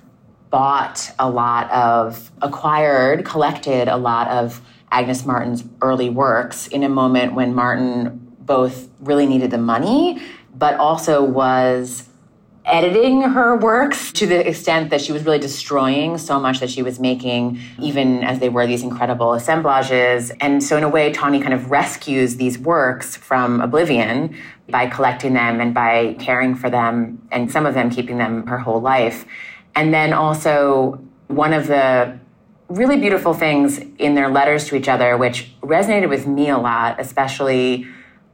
[0.49, 6.89] bought a lot of, acquired, collected a lot of Agnes Martin's early works in a
[6.89, 10.21] moment when Martin both really needed the money,
[10.55, 12.07] but also was
[12.67, 16.83] editing her works to the extent that she was really destroying so much that she
[16.83, 20.31] was making, even as they were these incredible assemblages.
[20.41, 24.35] And so, in a way, Tawney kind of rescues these works from oblivion
[24.69, 28.57] by collecting them and by caring for them, and some of them keeping them her
[28.57, 29.25] whole life.
[29.73, 32.19] And then also, one of the
[32.67, 36.99] really beautiful things in their letters to each other, which resonated with me a lot,
[36.99, 37.87] especially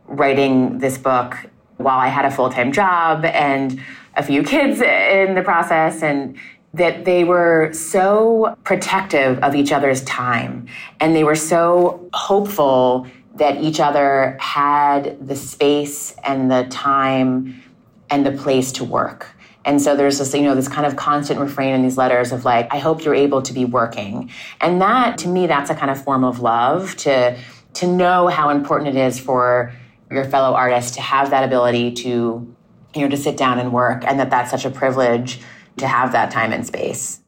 [0.07, 1.37] writing this book
[1.83, 3.79] while I had a full time job and
[4.15, 6.37] a few kids in the process and
[6.73, 10.67] that they were so protective of each other's time
[10.99, 17.61] and they were so hopeful that each other had the space and the time
[18.09, 19.35] and the place to work.
[19.65, 22.45] And so there's this, you know, this kind of constant refrain in these letters of
[22.45, 24.29] like, I hope you're able to be working.
[24.59, 27.37] And that, to me, that's a kind of form of love to,
[27.75, 29.73] to know how important it is for
[30.13, 32.55] your fellow artist to have that ability to
[32.95, 35.39] you know, to sit down and work and that that's such a privilege
[35.77, 37.21] to have that time and space.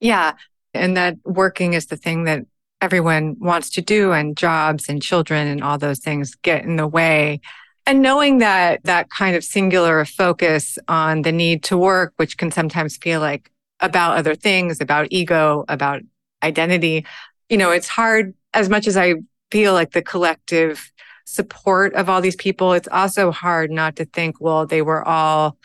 [0.00, 0.34] Yeah.
[0.74, 2.44] And that working is the thing that
[2.80, 6.86] everyone wants to do and jobs and children and all those things get in the
[6.86, 7.40] way.
[7.86, 12.50] And knowing that that kind of singular focus on the need to work, which can
[12.50, 13.50] sometimes feel like
[13.80, 16.02] about other things, about ego, about
[16.42, 17.06] identity,
[17.48, 19.14] you know, it's hard as much as I
[19.50, 20.92] feel like the collective
[21.28, 25.58] support of all these people, it's also hard not to think, well, they were all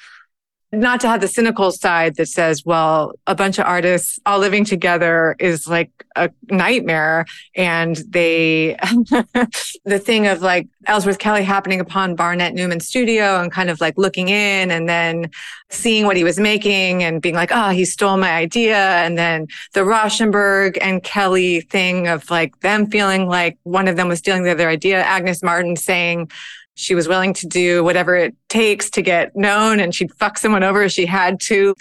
[0.74, 4.66] not to have the cynical side that says, well, a bunch of artists all living
[4.66, 7.26] together is like a nightmare.
[7.56, 8.76] And they,
[9.86, 13.98] the thing of like Ellsworth Kelly happening upon Barnett Newman's studio and kind of like
[13.98, 15.30] looking in and then
[15.70, 18.78] seeing what he was making and being like, oh, he stole my idea.
[18.78, 24.08] And then the Rauschenberg and Kelly thing of like them feeling like one of them
[24.08, 25.04] was stealing the other idea.
[25.04, 26.32] Agnes Martin saying,
[26.76, 30.64] she was willing to do whatever it takes to get known and she'd fuck someone
[30.64, 31.76] over if she had to.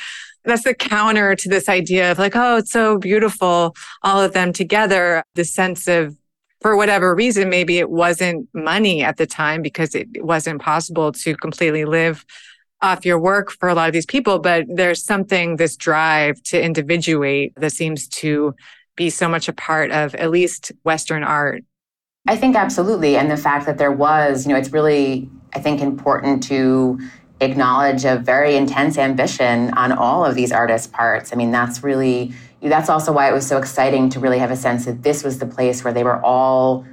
[0.44, 4.52] That's the counter to this idea of like, oh, it's so beautiful, all of them
[4.52, 5.22] together.
[5.34, 6.16] The sense of,
[6.60, 11.36] for whatever reason, maybe it wasn't money at the time because it wasn't possible to
[11.36, 12.24] completely live
[12.80, 14.40] off your work for a lot of these people.
[14.40, 18.54] But there's something, this drive to individuate that seems to
[18.96, 21.64] be so much a part of at least Western art
[22.26, 23.16] I think absolutely.
[23.16, 27.00] And the fact that there was, you know, it's really, I think, important to
[27.40, 31.32] acknowledge a very intense ambition on all of these artists' parts.
[31.32, 34.56] I mean, that's really, that's also why it was so exciting to really have a
[34.56, 36.86] sense that this was the place where they were all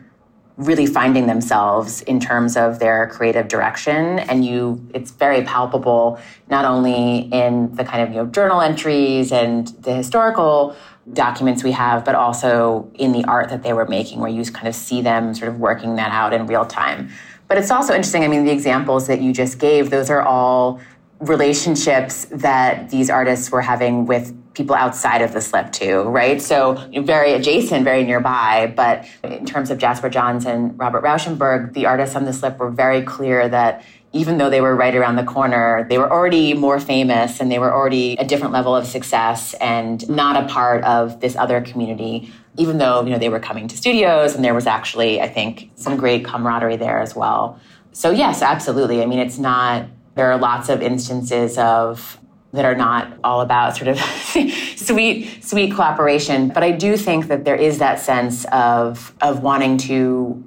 [0.57, 6.19] really finding themselves in terms of their creative direction and you it's very palpable
[6.49, 10.75] not only in the kind of you know journal entries and the historical
[11.13, 14.67] documents we have, but also in the art that they were making, where you kind
[14.67, 17.09] of see them sort of working that out in real time.
[17.47, 18.23] But it's also interesting.
[18.23, 20.79] I mean, the examples that you just gave, those are all
[21.19, 26.41] relationships that these artists were having with people outside of the slip too, right?
[26.41, 28.71] So very adjacent, very nearby.
[28.75, 32.69] But in terms of Jasper Johns and Robert Rauschenberg, the artists on the slip were
[32.69, 36.79] very clear that even though they were right around the corner, they were already more
[36.79, 41.19] famous and they were already a different level of success and not a part of
[41.19, 44.65] this other community, even though, you know, they were coming to studios and there was
[44.65, 47.59] actually, I think, some great camaraderie there as well.
[47.91, 49.03] So yes, absolutely.
[49.03, 49.85] I mean, it's not,
[50.15, 52.19] there are lots of instances of
[52.51, 53.99] that are not all about sort of
[54.75, 59.77] sweet sweet cooperation but i do think that there is that sense of of wanting
[59.77, 60.43] to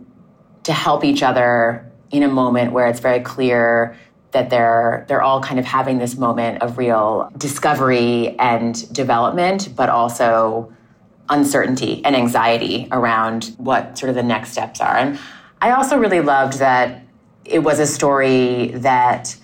[0.64, 3.96] to help each other in a moment where it's very clear
[4.30, 9.88] that they're they're all kind of having this moment of real discovery and development, but
[9.88, 10.72] also
[11.28, 14.96] uncertainty and anxiety around what sort of the next steps are.
[14.96, 15.18] And
[15.60, 17.02] I also really loved that
[17.44, 19.36] it was a story that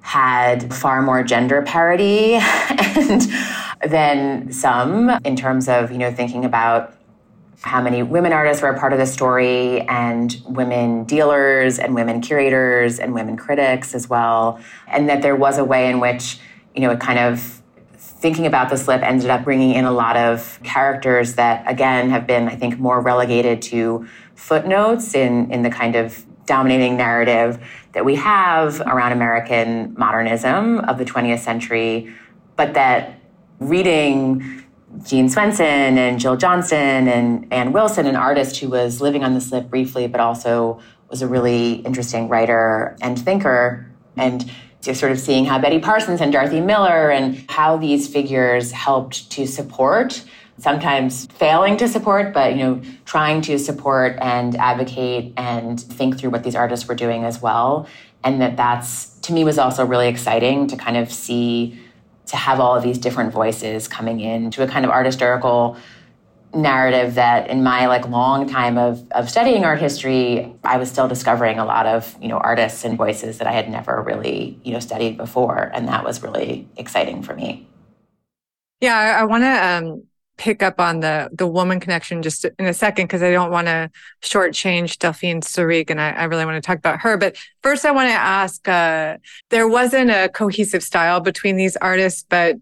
[0.00, 3.28] had far more gender parity and
[3.86, 6.94] than some in terms of you know thinking about
[7.62, 12.20] how many women artists were a part of the story and women dealers and women
[12.20, 14.60] curators and women critics as well.
[14.86, 16.38] And that there was a way in which
[16.78, 17.60] you know it kind of
[17.96, 22.26] thinking about the slip ended up bringing in a lot of characters that again have
[22.26, 27.58] been i think more relegated to footnotes in in the kind of dominating narrative
[27.92, 32.12] that we have around american modernism of the 20th century
[32.56, 33.20] but that
[33.58, 34.64] reading
[35.04, 39.40] Gene Swenson and Jill Johnston and Ann Wilson, an artist who was living on the
[39.40, 43.90] slip briefly, but also was a really interesting writer and thinker.
[44.16, 49.30] And sort of seeing how Betty Parsons and Dorothy Miller and how these figures helped
[49.32, 50.24] to support,
[50.56, 56.30] sometimes failing to support, but you know, trying to support and advocate and think through
[56.30, 57.86] what these artists were doing as well.
[58.24, 61.78] And that that's to me was also really exciting to kind of see
[62.28, 65.76] to have all of these different voices coming in to a kind of art historical
[66.54, 71.06] narrative that in my like long time of, of studying art history i was still
[71.06, 74.72] discovering a lot of you know artists and voices that i had never really you
[74.72, 75.70] know studied before.
[75.74, 77.66] And that was really exciting for me.
[78.80, 80.02] Yeah i, I want to um,
[80.38, 83.66] pick up on the the woman connection just in a second because I don't want
[83.66, 83.90] to
[84.22, 87.16] shortchange Delphine Seyrig and I, I, really want to talk about her.
[87.16, 89.18] But first, I want to ask: uh,
[89.50, 92.56] there wasn't a cohesive style between these artists, but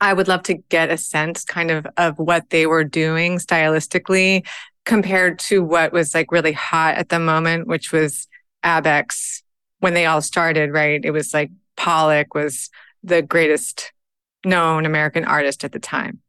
[0.00, 4.44] I would love to get a sense, kind of, of what they were doing stylistically
[4.84, 8.26] compared to what was like really hot at the moment, which was
[8.64, 9.42] Abex
[9.78, 10.72] when they all started.
[10.72, 11.00] Right?
[11.04, 12.68] It was like Pollock was
[13.04, 13.92] the greatest
[14.44, 16.21] known American artist at the time.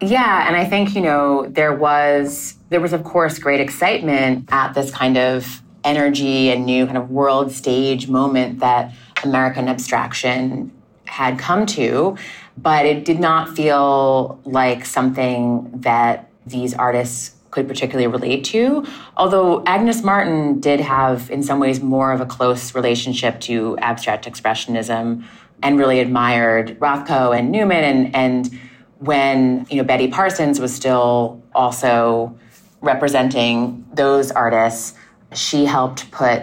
[0.00, 4.74] Yeah, and I think, you know, there was there was of course great excitement at
[4.74, 8.92] this kind of energy and new kind of world stage moment that
[9.24, 10.70] American abstraction
[11.06, 12.16] had come to,
[12.56, 18.86] but it did not feel like something that these artists could particularly relate to.
[19.16, 24.30] Although Agnes Martin did have, in some ways, more of a close relationship to abstract
[24.30, 25.24] expressionism
[25.62, 28.60] and really admired Rothko and Newman and, and
[28.98, 32.36] when you know Betty Parsons was still also
[32.80, 34.94] representing those artists,
[35.34, 36.42] she helped put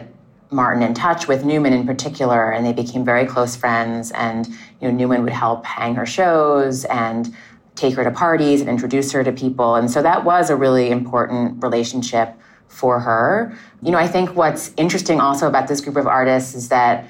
[0.51, 4.11] Martin in touch with Newman in particular, and they became very close friends.
[4.11, 7.35] And you know, Newman would help hang her shows and
[7.75, 9.75] take her to parties and introduce her to people.
[9.75, 12.33] And so that was a really important relationship
[12.67, 13.57] for her.
[13.81, 17.05] You know, I think what's interesting also about this group of artists is that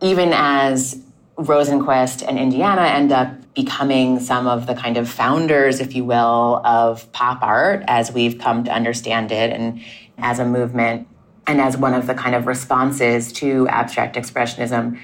[0.00, 1.02] even as
[1.36, 6.62] Rosenquist and Indiana end up becoming some of the kind of founders, if you will,
[6.64, 9.82] of pop art as we've come to understand it and
[10.16, 11.06] as a movement
[11.46, 14.98] and as one of the kind of responses to abstract expressionism.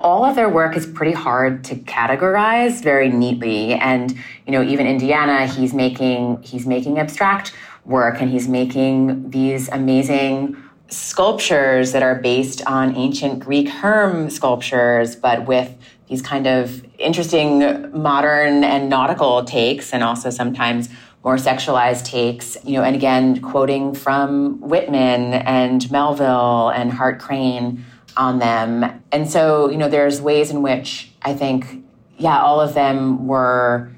[0.00, 3.74] All of their work is pretty hard to categorize very neatly.
[3.74, 4.12] And,
[4.46, 7.52] you know, even Indiana, he's making he's making abstract
[7.84, 10.56] work and he's making these amazing
[10.88, 15.72] sculptures that are based on ancient Greek herm sculptures, but with
[16.08, 20.88] these kind of interesting modern and nautical takes, and also sometimes
[21.24, 27.84] more sexualized takes, you know, and again, quoting from Whitman and Melville and Hart Crane
[28.16, 29.02] on them.
[29.12, 31.84] And so, you know, there's ways in which I think,
[32.18, 33.90] yeah, all of them were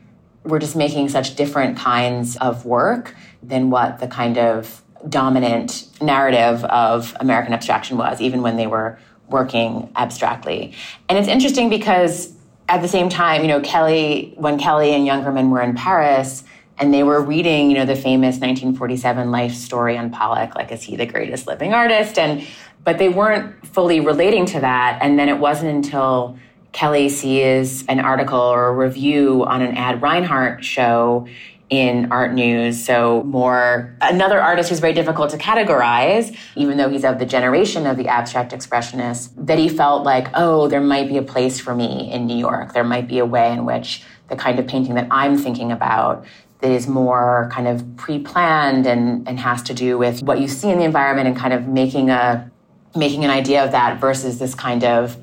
[0.45, 6.65] were just making such different kinds of work than what the kind of dominant narrative
[6.65, 8.99] of American abstraction was, even when they were
[9.29, 10.75] working abstractly.
[11.09, 12.33] And it's interesting because
[12.69, 16.45] at the same time, you know, Kelly, when Kelly and Youngerman were in Paris
[16.79, 20.83] and they were reading, you know, the famous 1947 life story on Pollock, like, is
[20.83, 22.19] he the greatest living artist?
[22.19, 22.47] And,
[22.83, 24.99] but they weren't fully relating to that.
[25.01, 26.39] And then it wasn't until
[26.73, 31.29] Kelly sees an article or a review on an Ad Reinhardt show
[31.71, 32.85] in art news.
[32.85, 37.87] So, more another artist who's very difficult to categorize, even though he's of the generation
[37.87, 41.75] of the abstract expressionists, that he felt like, oh, there might be a place for
[41.75, 42.75] me in New York.
[42.75, 46.25] There might be a way in which the kind of painting that I'm thinking about
[46.61, 50.71] that is more kind of pre-planned and, and has to do with what you see
[50.71, 52.51] in the environment and kind of making a
[52.97, 55.17] making an idea of that versus this kind of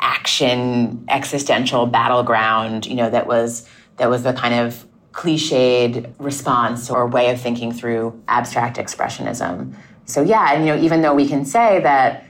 [0.00, 3.68] action existential battleground you know that was
[3.98, 4.87] that was the kind of
[5.18, 9.74] cliched response or way of thinking through abstract expressionism.
[10.04, 12.24] So yeah, and you know, even though we can say that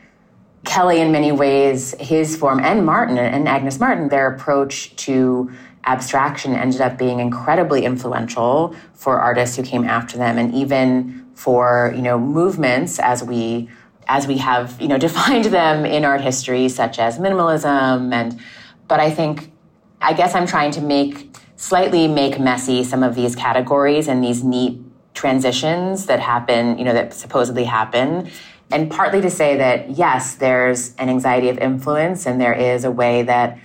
[0.64, 5.52] Kelly, in many ways, his form and Martin and Agnes Martin, their approach to
[5.84, 11.92] abstraction ended up being incredibly influential for artists who came after them, and even for
[11.94, 13.68] you know movements as we
[14.06, 18.14] as we have you know defined them in art history, such as minimalism.
[18.14, 18.40] And
[18.88, 19.52] but I think
[20.00, 24.44] I guess I'm trying to make slightly make messy some of these categories and these
[24.44, 24.80] neat
[25.12, 28.30] transitions that happen, you know, that supposedly happen.
[28.70, 32.92] And partly to say that, yes, there's an anxiety of influence and there is a
[32.92, 33.58] way that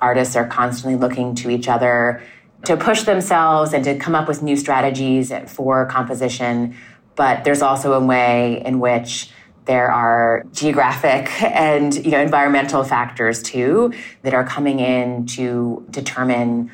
[0.00, 2.22] artists are constantly looking to each other
[2.66, 6.76] to push themselves and to come up with new strategies for composition.
[7.16, 9.30] But there's also a way in which
[9.64, 13.92] there are geographic and you know environmental factors too
[14.22, 16.70] that are coming in to determine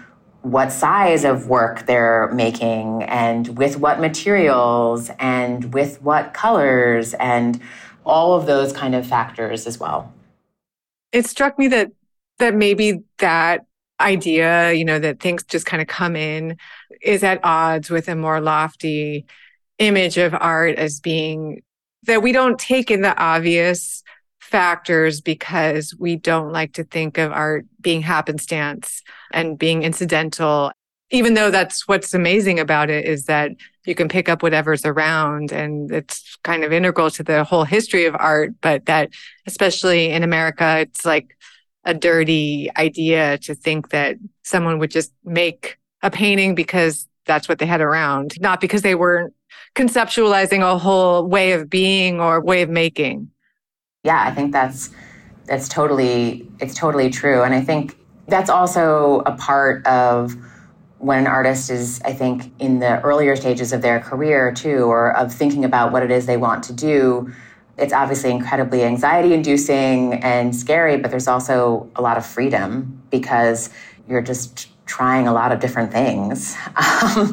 [0.50, 7.60] what size of work they're making and with what materials and with what colors and
[8.04, 10.12] all of those kind of factors as well.
[11.12, 11.90] It struck me that
[12.38, 13.64] that maybe that
[14.00, 16.56] idea, you know, that things just kind of come in
[17.02, 19.26] is at odds with a more lofty
[19.78, 21.62] image of art as being
[22.04, 24.02] that we don't take in the obvious
[24.46, 30.70] factors because we don't like to think of art being happenstance and being incidental.
[31.10, 33.50] Even though that's what's amazing about it is that
[33.86, 38.04] you can pick up whatever's around and it's kind of integral to the whole history
[38.04, 39.10] of art but that
[39.46, 41.36] especially in america it's like
[41.84, 47.60] a dirty idea to think that someone would just make a painting because that's what
[47.60, 49.32] they had around not because they weren't
[49.76, 53.30] conceptualizing a whole way of being or way of making
[54.06, 54.90] yeah, I think that's
[55.44, 57.98] that's totally it's totally true, and I think
[58.28, 60.34] that's also a part of
[60.98, 65.14] when an artist is, I think, in the earlier stages of their career too, or
[65.16, 67.30] of thinking about what it is they want to do.
[67.76, 73.68] It's obviously incredibly anxiety inducing and scary, but there's also a lot of freedom because
[74.08, 76.56] you're just trying a lot of different things.
[77.06, 77.32] Um,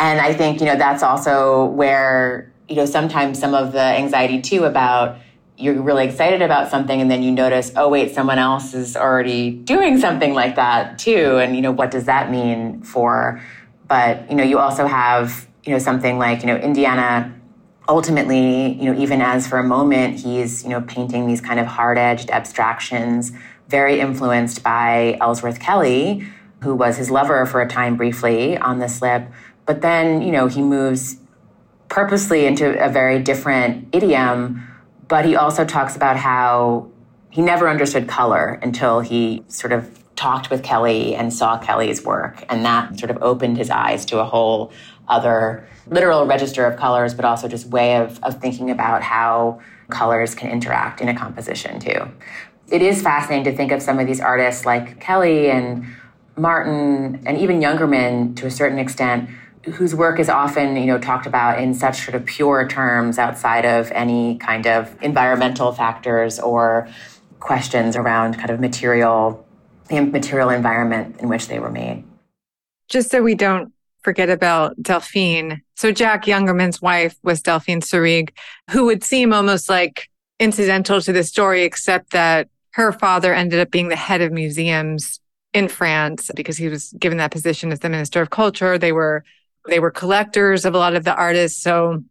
[0.00, 4.40] and I think, you know, that's also where, you know, sometimes some of the anxiety
[4.40, 5.16] too about
[5.58, 9.50] you're really excited about something and then you notice oh wait someone else is already
[9.50, 11.38] doing something like that too.
[11.38, 13.42] And you know what does that mean for
[13.88, 17.34] but you know you also have you know something like you know indiana
[17.88, 21.66] ultimately you know even as for a moment he's you know painting these kind of
[21.66, 23.32] hard-edged abstractions
[23.68, 26.26] very influenced by ellsworth kelly
[26.62, 29.28] who was his lover for a time briefly on the slip.
[29.66, 31.16] But then you know he moves
[31.88, 34.62] purposely into a very different idiom,
[35.08, 36.88] but he also talks about how
[37.30, 42.44] he never understood color until he sort of talked with Kelly and saw Kelly's work.
[42.48, 44.72] And that sort of opened his eyes to a whole
[45.06, 50.34] other literal register of colors, but also just way of, of thinking about how colors
[50.34, 52.10] can interact in a composition too.
[52.70, 55.86] It is fascinating to think of some of these artists like Kelly and
[56.36, 59.30] Martin and even Youngerman to a certain extent
[59.72, 63.64] whose work is often you know talked about in such sort of pure terms outside
[63.64, 66.88] of any kind of environmental factors or
[67.40, 69.44] questions around kind of material
[69.88, 72.04] the material environment in which they were made
[72.88, 78.30] just so we don't forget about delphine so jack youngerman's wife was delphine seyrig
[78.70, 80.08] who would seem almost like
[80.40, 85.20] incidental to the story except that her father ended up being the head of museums
[85.52, 88.78] in France because he was given that position as the minister of culture.
[88.78, 89.24] They were
[89.68, 91.62] they were collectors of a lot of the artists.
[91.62, 92.02] So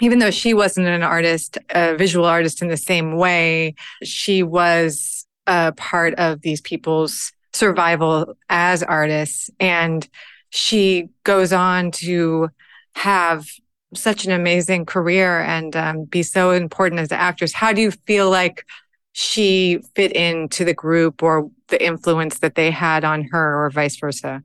[0.00, 5.26] even though she wasn't an artist, a visual artist in the same way, she was
[5.46, 9.50] a part of these people's survival as artists.
[9.60, 10.08] And
[10.50, 12.48] she goes on to
[12.94, 13.46] have
[13.94, 17.52] such an amazing career and um, be so important as an actress.
[17.52, 18.64] How do you feel like
[19.12, 23.96] she fit into the group or the influence that they had on her or vice
[23.96, 24.42] versa?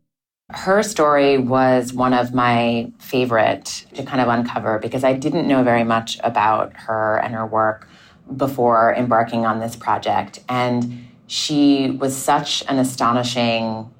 [0.51, 5.63] Her story was one of my favorite to kind of uncover because I didn't know
[5.63, 7.89] very much about her and her work
[8.37, 10.41] before embarking on this project.
[10.47, 13.91] And she was such an astonishing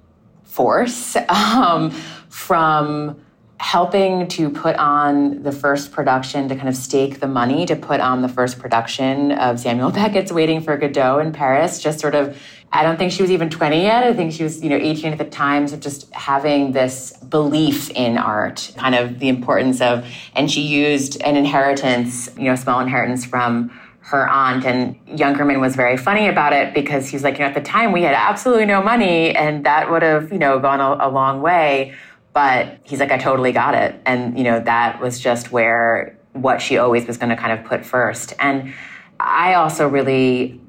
[0.44, 1.90] force um,
[2.30, 3.20] from
[3.60, 8.00] helping to put on the first production, to kind of stake the money to put
[8.00, 12.38] on the first production of Samuel Beckett's Waiting for Godot in Paris, just sort of
[12.76, 14.04] I don't think she was even 20 yet.
[14.04, 15.66] I think she was, you know, 18 at the time.
[15.66, 21.22] So just having this belief in art, kind of the importance of, and she used
[21.22, 23.70] an inheritance, you know, small inheritance from
[24.02, 24.66] her aunt.
[24.66, 27.94] And Youngerman was very funny about it because he's like, you know, at the time
[27.94, 31.42] we had absolutely no money and that would have, you know, gone a, a long
[31.42, 31.96] way.
[32.34, 33.96] But he's like, I totally got it.
[34.06, 37.66] And, you know, that was just where what she always was going to kind of
[37.66, 38.34] put first.
[38.38, 38.74] And
[39.18, 40.60] I also really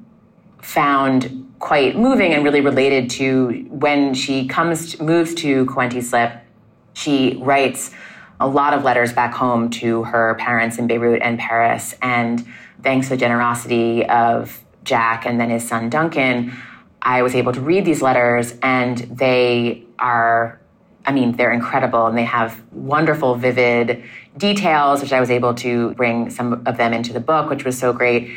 [0.67, 6.33] found quite moving and really related to when she comes moves to Coenties Slip.
[6.91, 7.91] She writes
[8.41, 12.45] a lot of letters back home to her parents in Beirut and Paris, and
[12.83, 16.53] thanks to the generosity of Jack and then his son Duncan,
[17.01, 20.59] I was able to read these letters, and they are.
[21.05, 24.03] I mean, they're incredible and they have wonderful, vivid
[24.35, 27.77] details, which I was able to bring some of them into the book, which was
[27.77, 28.33] so great.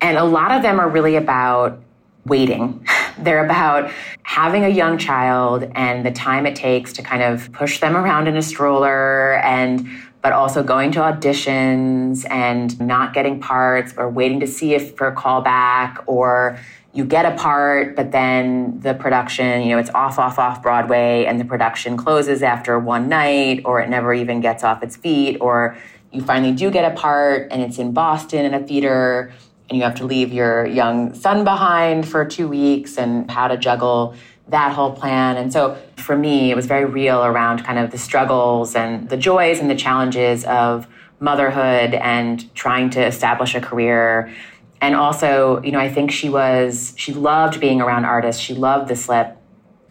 [0.00, 1.80] And a lot of them are really about
[2.26, 2.86] waiting.
[3.18, 3.90] They're about
[4.22, 8.26] having a young child and the time it takes to kind of push them around
[8.26, 9.86] in a stroller and
[10.24, 15.06] but also going to auditions and not getting parts or waiting to see if for
[15.06, 16.58] a callback or
[16.94, 21.26] you get a part, but then the production, you know, it's off, off, off Broadway
[21.26, 25.36] and the production closes after one night or it never even gets off its feet
[25.42, 25.76] or
[26.10, 29.30] you finally do get a part and it's in Boston in a theater
[29.68, 33.56] and you have to leave your young son behind for two weeks and how to
[33.56, 34.14] juggle
[34.48, 35.36] that whole plan.
[35.36, 39.16] And so for me, it was very real around kind of the struggles and the
[39.16, 40.86] joys and the challenges of
[41.18, 44.32] motherhood and trying to establish a career.
[44.82, 48.42] And also, you know, I think she was, she loved being around artists.
[48.42, 49.36] She loved the slip.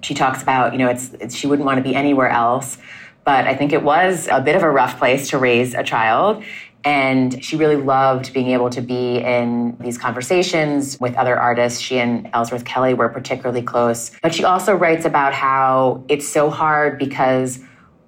[0.02, 2.78] She talks about, you know, it's, it's she wouldn't want to be anywhere else.
[3.24, 6.44] But I think it was a bit of a rough place to raise a child.
[6.86, 11.80] And she really loved being able to be in these conversations with other artists.
[11.80, 14.12] She and Ellsworth Kelly were particularly close.
[14.22, 17.60] But she also writes about how it's so hard because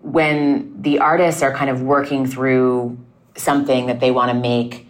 [0.01, 2.97] when the artists are kind of working through
[3.37, 4.87] something that they want to make,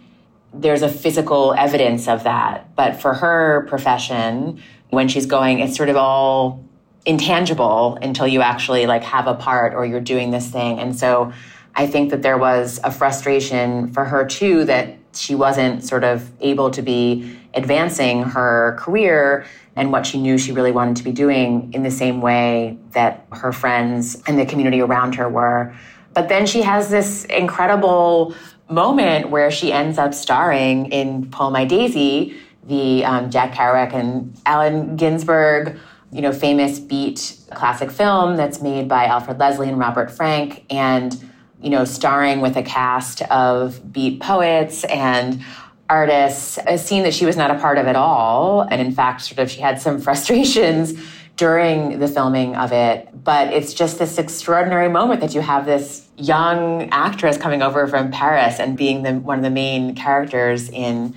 [0.52, 2.74] there's a physical evidence of that.
[2.74, 6.64] But for her profession, when she's going, it's sort of all
[7.04, 10.80] intangible until you actually like have a part or you're doing this thing.
[10.80, 11.32] And so
[11.76, 16.30] I think that there was a frustration for her too that she wasn't sort of
[16.40, 19.46] able to be advancing her career
[19.76, 23.26] and what she knew she really wanted to be doing in the same way that
[23.32, 25.74] her friends and the community around her were.
[26.14, 28.34] But then she has this incredible
[28.70, 34.34] moment where she ends up starring in Pull My Daisy, the um, Jack Kerouac and
[34.46, 35.78] Allen Ginsberg,
[36.10, 40.64] you know, famous beat classic film that's made by Alfred Leslie and Robert Frank.
[40.70, 41.22] And
[41.60, 45.42] you know, starring with a cast of beat poets and
[45.88, 48.62] artists, a scene that she was not a part of at all.
[48.62, 50.94] And in fact, sort of she had some frustrations
[51.36, 53.08] during the filming of it.
[53.24, 58.10] But it's just this extraordinary moment that you have this young actress coming over from
[58.10, 61.14] Paris and being the, one of the main characters in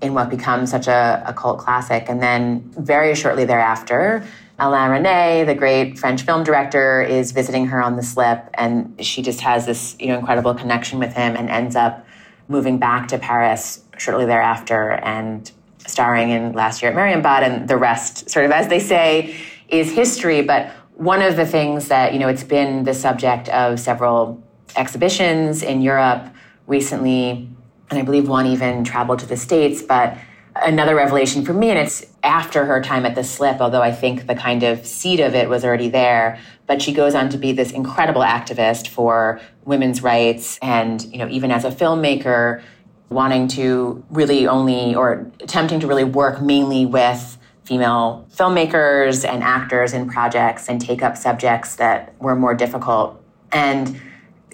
[0.00, 2.06] in what becomes such a, a cult classic.
[2.08, 4.26] And then very shortly thereafter,
[4.60, 9.22] Alain Resnais, the great French film director, is visiting her on the slip, and she
[9.22, 12.06] just has this you know incredible connection with him, and ends up
[12.48, 15.50] moving back to Paris shortly thereafter, and
[15.86, 19.34] starring in Last Year at Marienbad, and the rest, sort of as they say,
[19.68, 20.42] is history.
[20.42, 24.42] But one of the things that you know it's been the subject of several
[24.76, 26.28] exhibitions in Europe
[26.66, 27.48] recently,
[27.88, 30.18] and I believe one even traveled to the States, but
[30.56, 34.26] another revelation for me, and it's after her time at the slip, although I think
[34.26, 36.38] the kind of seed of it was already there.
[36.66, 41.28] But she goes on to be this incredible activist for women's rights and, you know,
[41.28, 42.62] even as a filmmaker,
[43.08, 49.92] wanting to really only or attempting to really work mainly with female filmmakers and actors
[49.92, 53.20] in projects and take up subjects that were more difficult.
[53.52, 54.00] And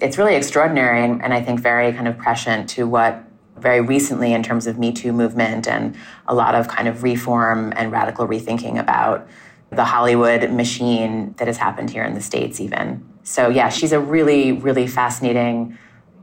[0.00, 3.22] it's really extraordinary and, and I think very kind of prescient to what
[3.58, 5.96] very recently in terms of Me Too movement and
[6.26, 9.26] a lot of kind of reform and radical rethinking about
[9.70, 13.06] the Hollywood machine that has happened here in the States, even.
[13.22, 15.76] So, yeah, she's a really, really fascinating,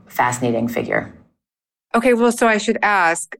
[0.06, 1.12] fascinating figure.
[1.94, 3.36] Okay, well, so I should ask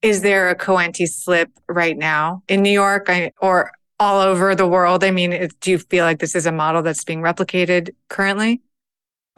[0.00, 5.02] is there a Coenties slip right now in New York or all over the world?
[5.02, 8.60] I mean, do you feel like this is a model that's being replicated currently?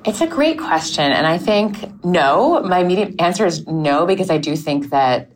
[0.04, 1.12] It's a great question.
[1.12, 2.62] And I think no.
[2.62, 5.30] My immediate answer is no, because I do think that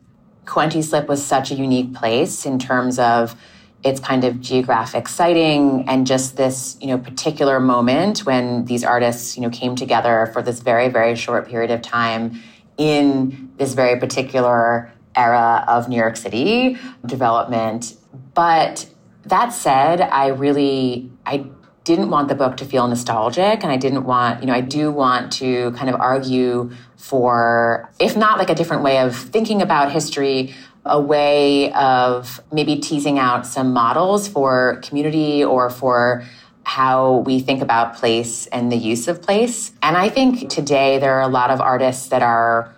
[0.45, 3.35] Coenties Slip was such a unique place in terms of
[3.83, 9.37] its kind of geographic siting and just this, you know, particular moment when these artists,
[9.37, 12.41] you know, came together for this very, very short period of time
[12.77, 17.95] in this very particular era of New York City development.
[18.33, 18.87] But
[19.25, 21.45] that said, I really I
[21.85, 24.91] didn't want the book to feel nostalgic and I didn't want, you know, I do
[24.91, 29.91] want to kind of argue for, if not like a different way of thinking about
[29.91, 36.23] history, a way of maybe teasing out some models for community or for
[36.63, 39.71] how we think about place and the use of place.
[39.83, 42.73] And I think today there are a lot of artists that are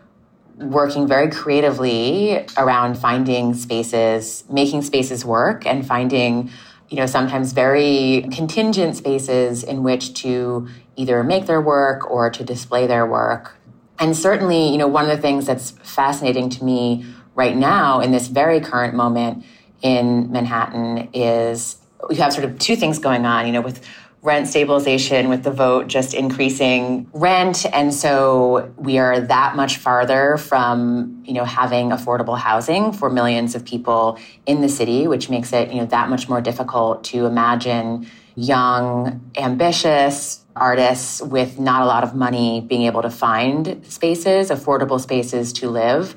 [0.57, 6.51] working very creatively around finding spaces, making spaces work and finding
[6.89, 12.43] you know, sometimes very contingent spaces in which to either make their work or to
[12.43, 13.55] display their work.
[13.99, 18.11] And certainly, you know, one of the things that's fascinating to me right now in
[18.11, 19.43] this very current moment
[19.81, 21.77] in Manhattan is
[22.09, 23.85] we have sort of two things going on, you know, with
[24.27, 27.65] rent stabilization with the vote just increasing rent.
[27.71, 33.55] And so we are that much farther from you know having affordable housing for millions
[33.55, 37.25] of people in the city which makes it you know that much more difficult to
[37.25, 44.49] imagine young ambitious artists with not a lot of money being able to find spaces
[44.49, 46.15] affordable spaces to live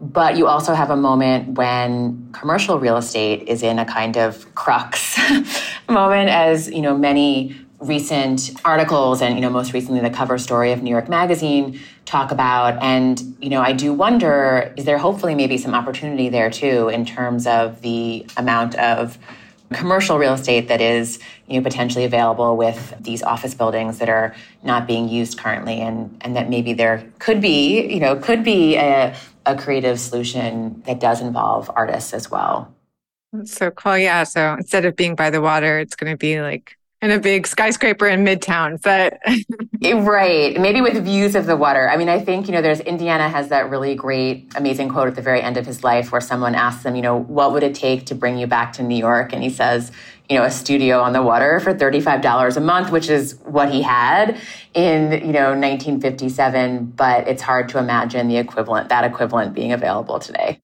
[0.00, 4.54] but you also have a moment when commercial real estate is in a kind of
[4.54, 5.18] crux
[5.88, 10.72] moment as you know many recent articles and you know most recently the cover story
[10.72, 12.82] of new york magazine talk about.
[12.82, 17.04] And you know i do wonder is there hopefully maybe some opportunity there too in
[17.04, 19.18] terms of the amount of
[19.72, 24.34] commercial real estate that is you know potentially available with these office buildings that are
[24.64, 28.76] not being used currently and and that maybe there could be you know could be
[28.76, 29.14] a
[29.46, 32.72] a creative solution that does involve artists as well.
[33.32, 33.96] that's so cool.
[33.96, 34.24] Yeah.
[34.24, 37.46] So instead of being by the water, it's going to be like in a big
[37.46, 39.18] skyscraper in Midtown, but
[40.04, 41.88] right, maybe with views of the water.
[41.88, 45.14] I mean, I think you know, there's Indiana has that really great, amazing quote at
[45.14, 47.74] the very end of his life, where someone asks him, you know, what would it
[47.74, 49.92] take to bring you back to New York, and he says,
[50.28, 53.82] you know, a studio on the water for $35 a month, which is what he
[53.82, 54.38] had
[54.74, 56.86] in, you know, 1957.
[56.86, 60.60] But it's hard to imagine the equivalent, that equivalent being available today.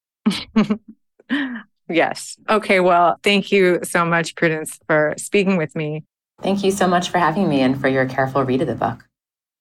[1.89, 2.37] yes.
[2.49, 2.79] Okay.
[2.79, 6.05] Well, thank you so much, Prudence, for speaking with me.
[6.43, 9.09] Thank you so much for having me and for your careful read of the book.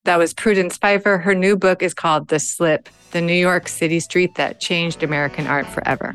[0.04, 1.24] That was Prudence Peiffer.
[1.24, 5.48] Her new book is called The Slip The New York City Street That Changed American
[5.48, 6.14] Art Forever.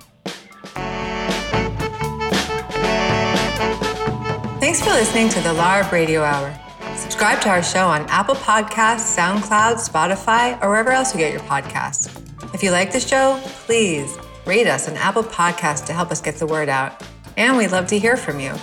[4.61, 6.56] Thanks for listening to the LARB Radio Hour.
[6.94, 11.42] Subscribe to our show on Apple Podcasts, SoundCloud, Spotify, or wherever else you get your
[11.42, 12.14] podcasts.
[12.54, 16.36] If you like the show, please rate us on Apple Podcasts to help us get
[16.36, 17.02] the word out.
[17.36, 18.54] And we'd love to hear from you.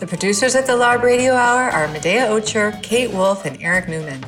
[0.00, 4.24] The producers at the LARB Radio Hour are Medaya Ocher, Kate Wolf, and Eric Newman.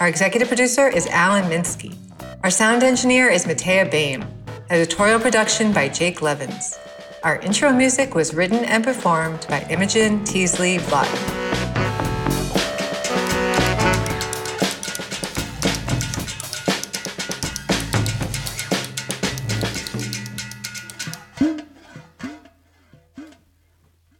[0.00, 1.96] Our executive producer is Alan Minsky.
[2.42, 4.26] Our sound engineer is Matea Bain.
[4.70, 6.76] Editorial production by Jake Levins.
[7.22, 11.73] Our intro music was written and performed by Imogen Teasley Vaughton.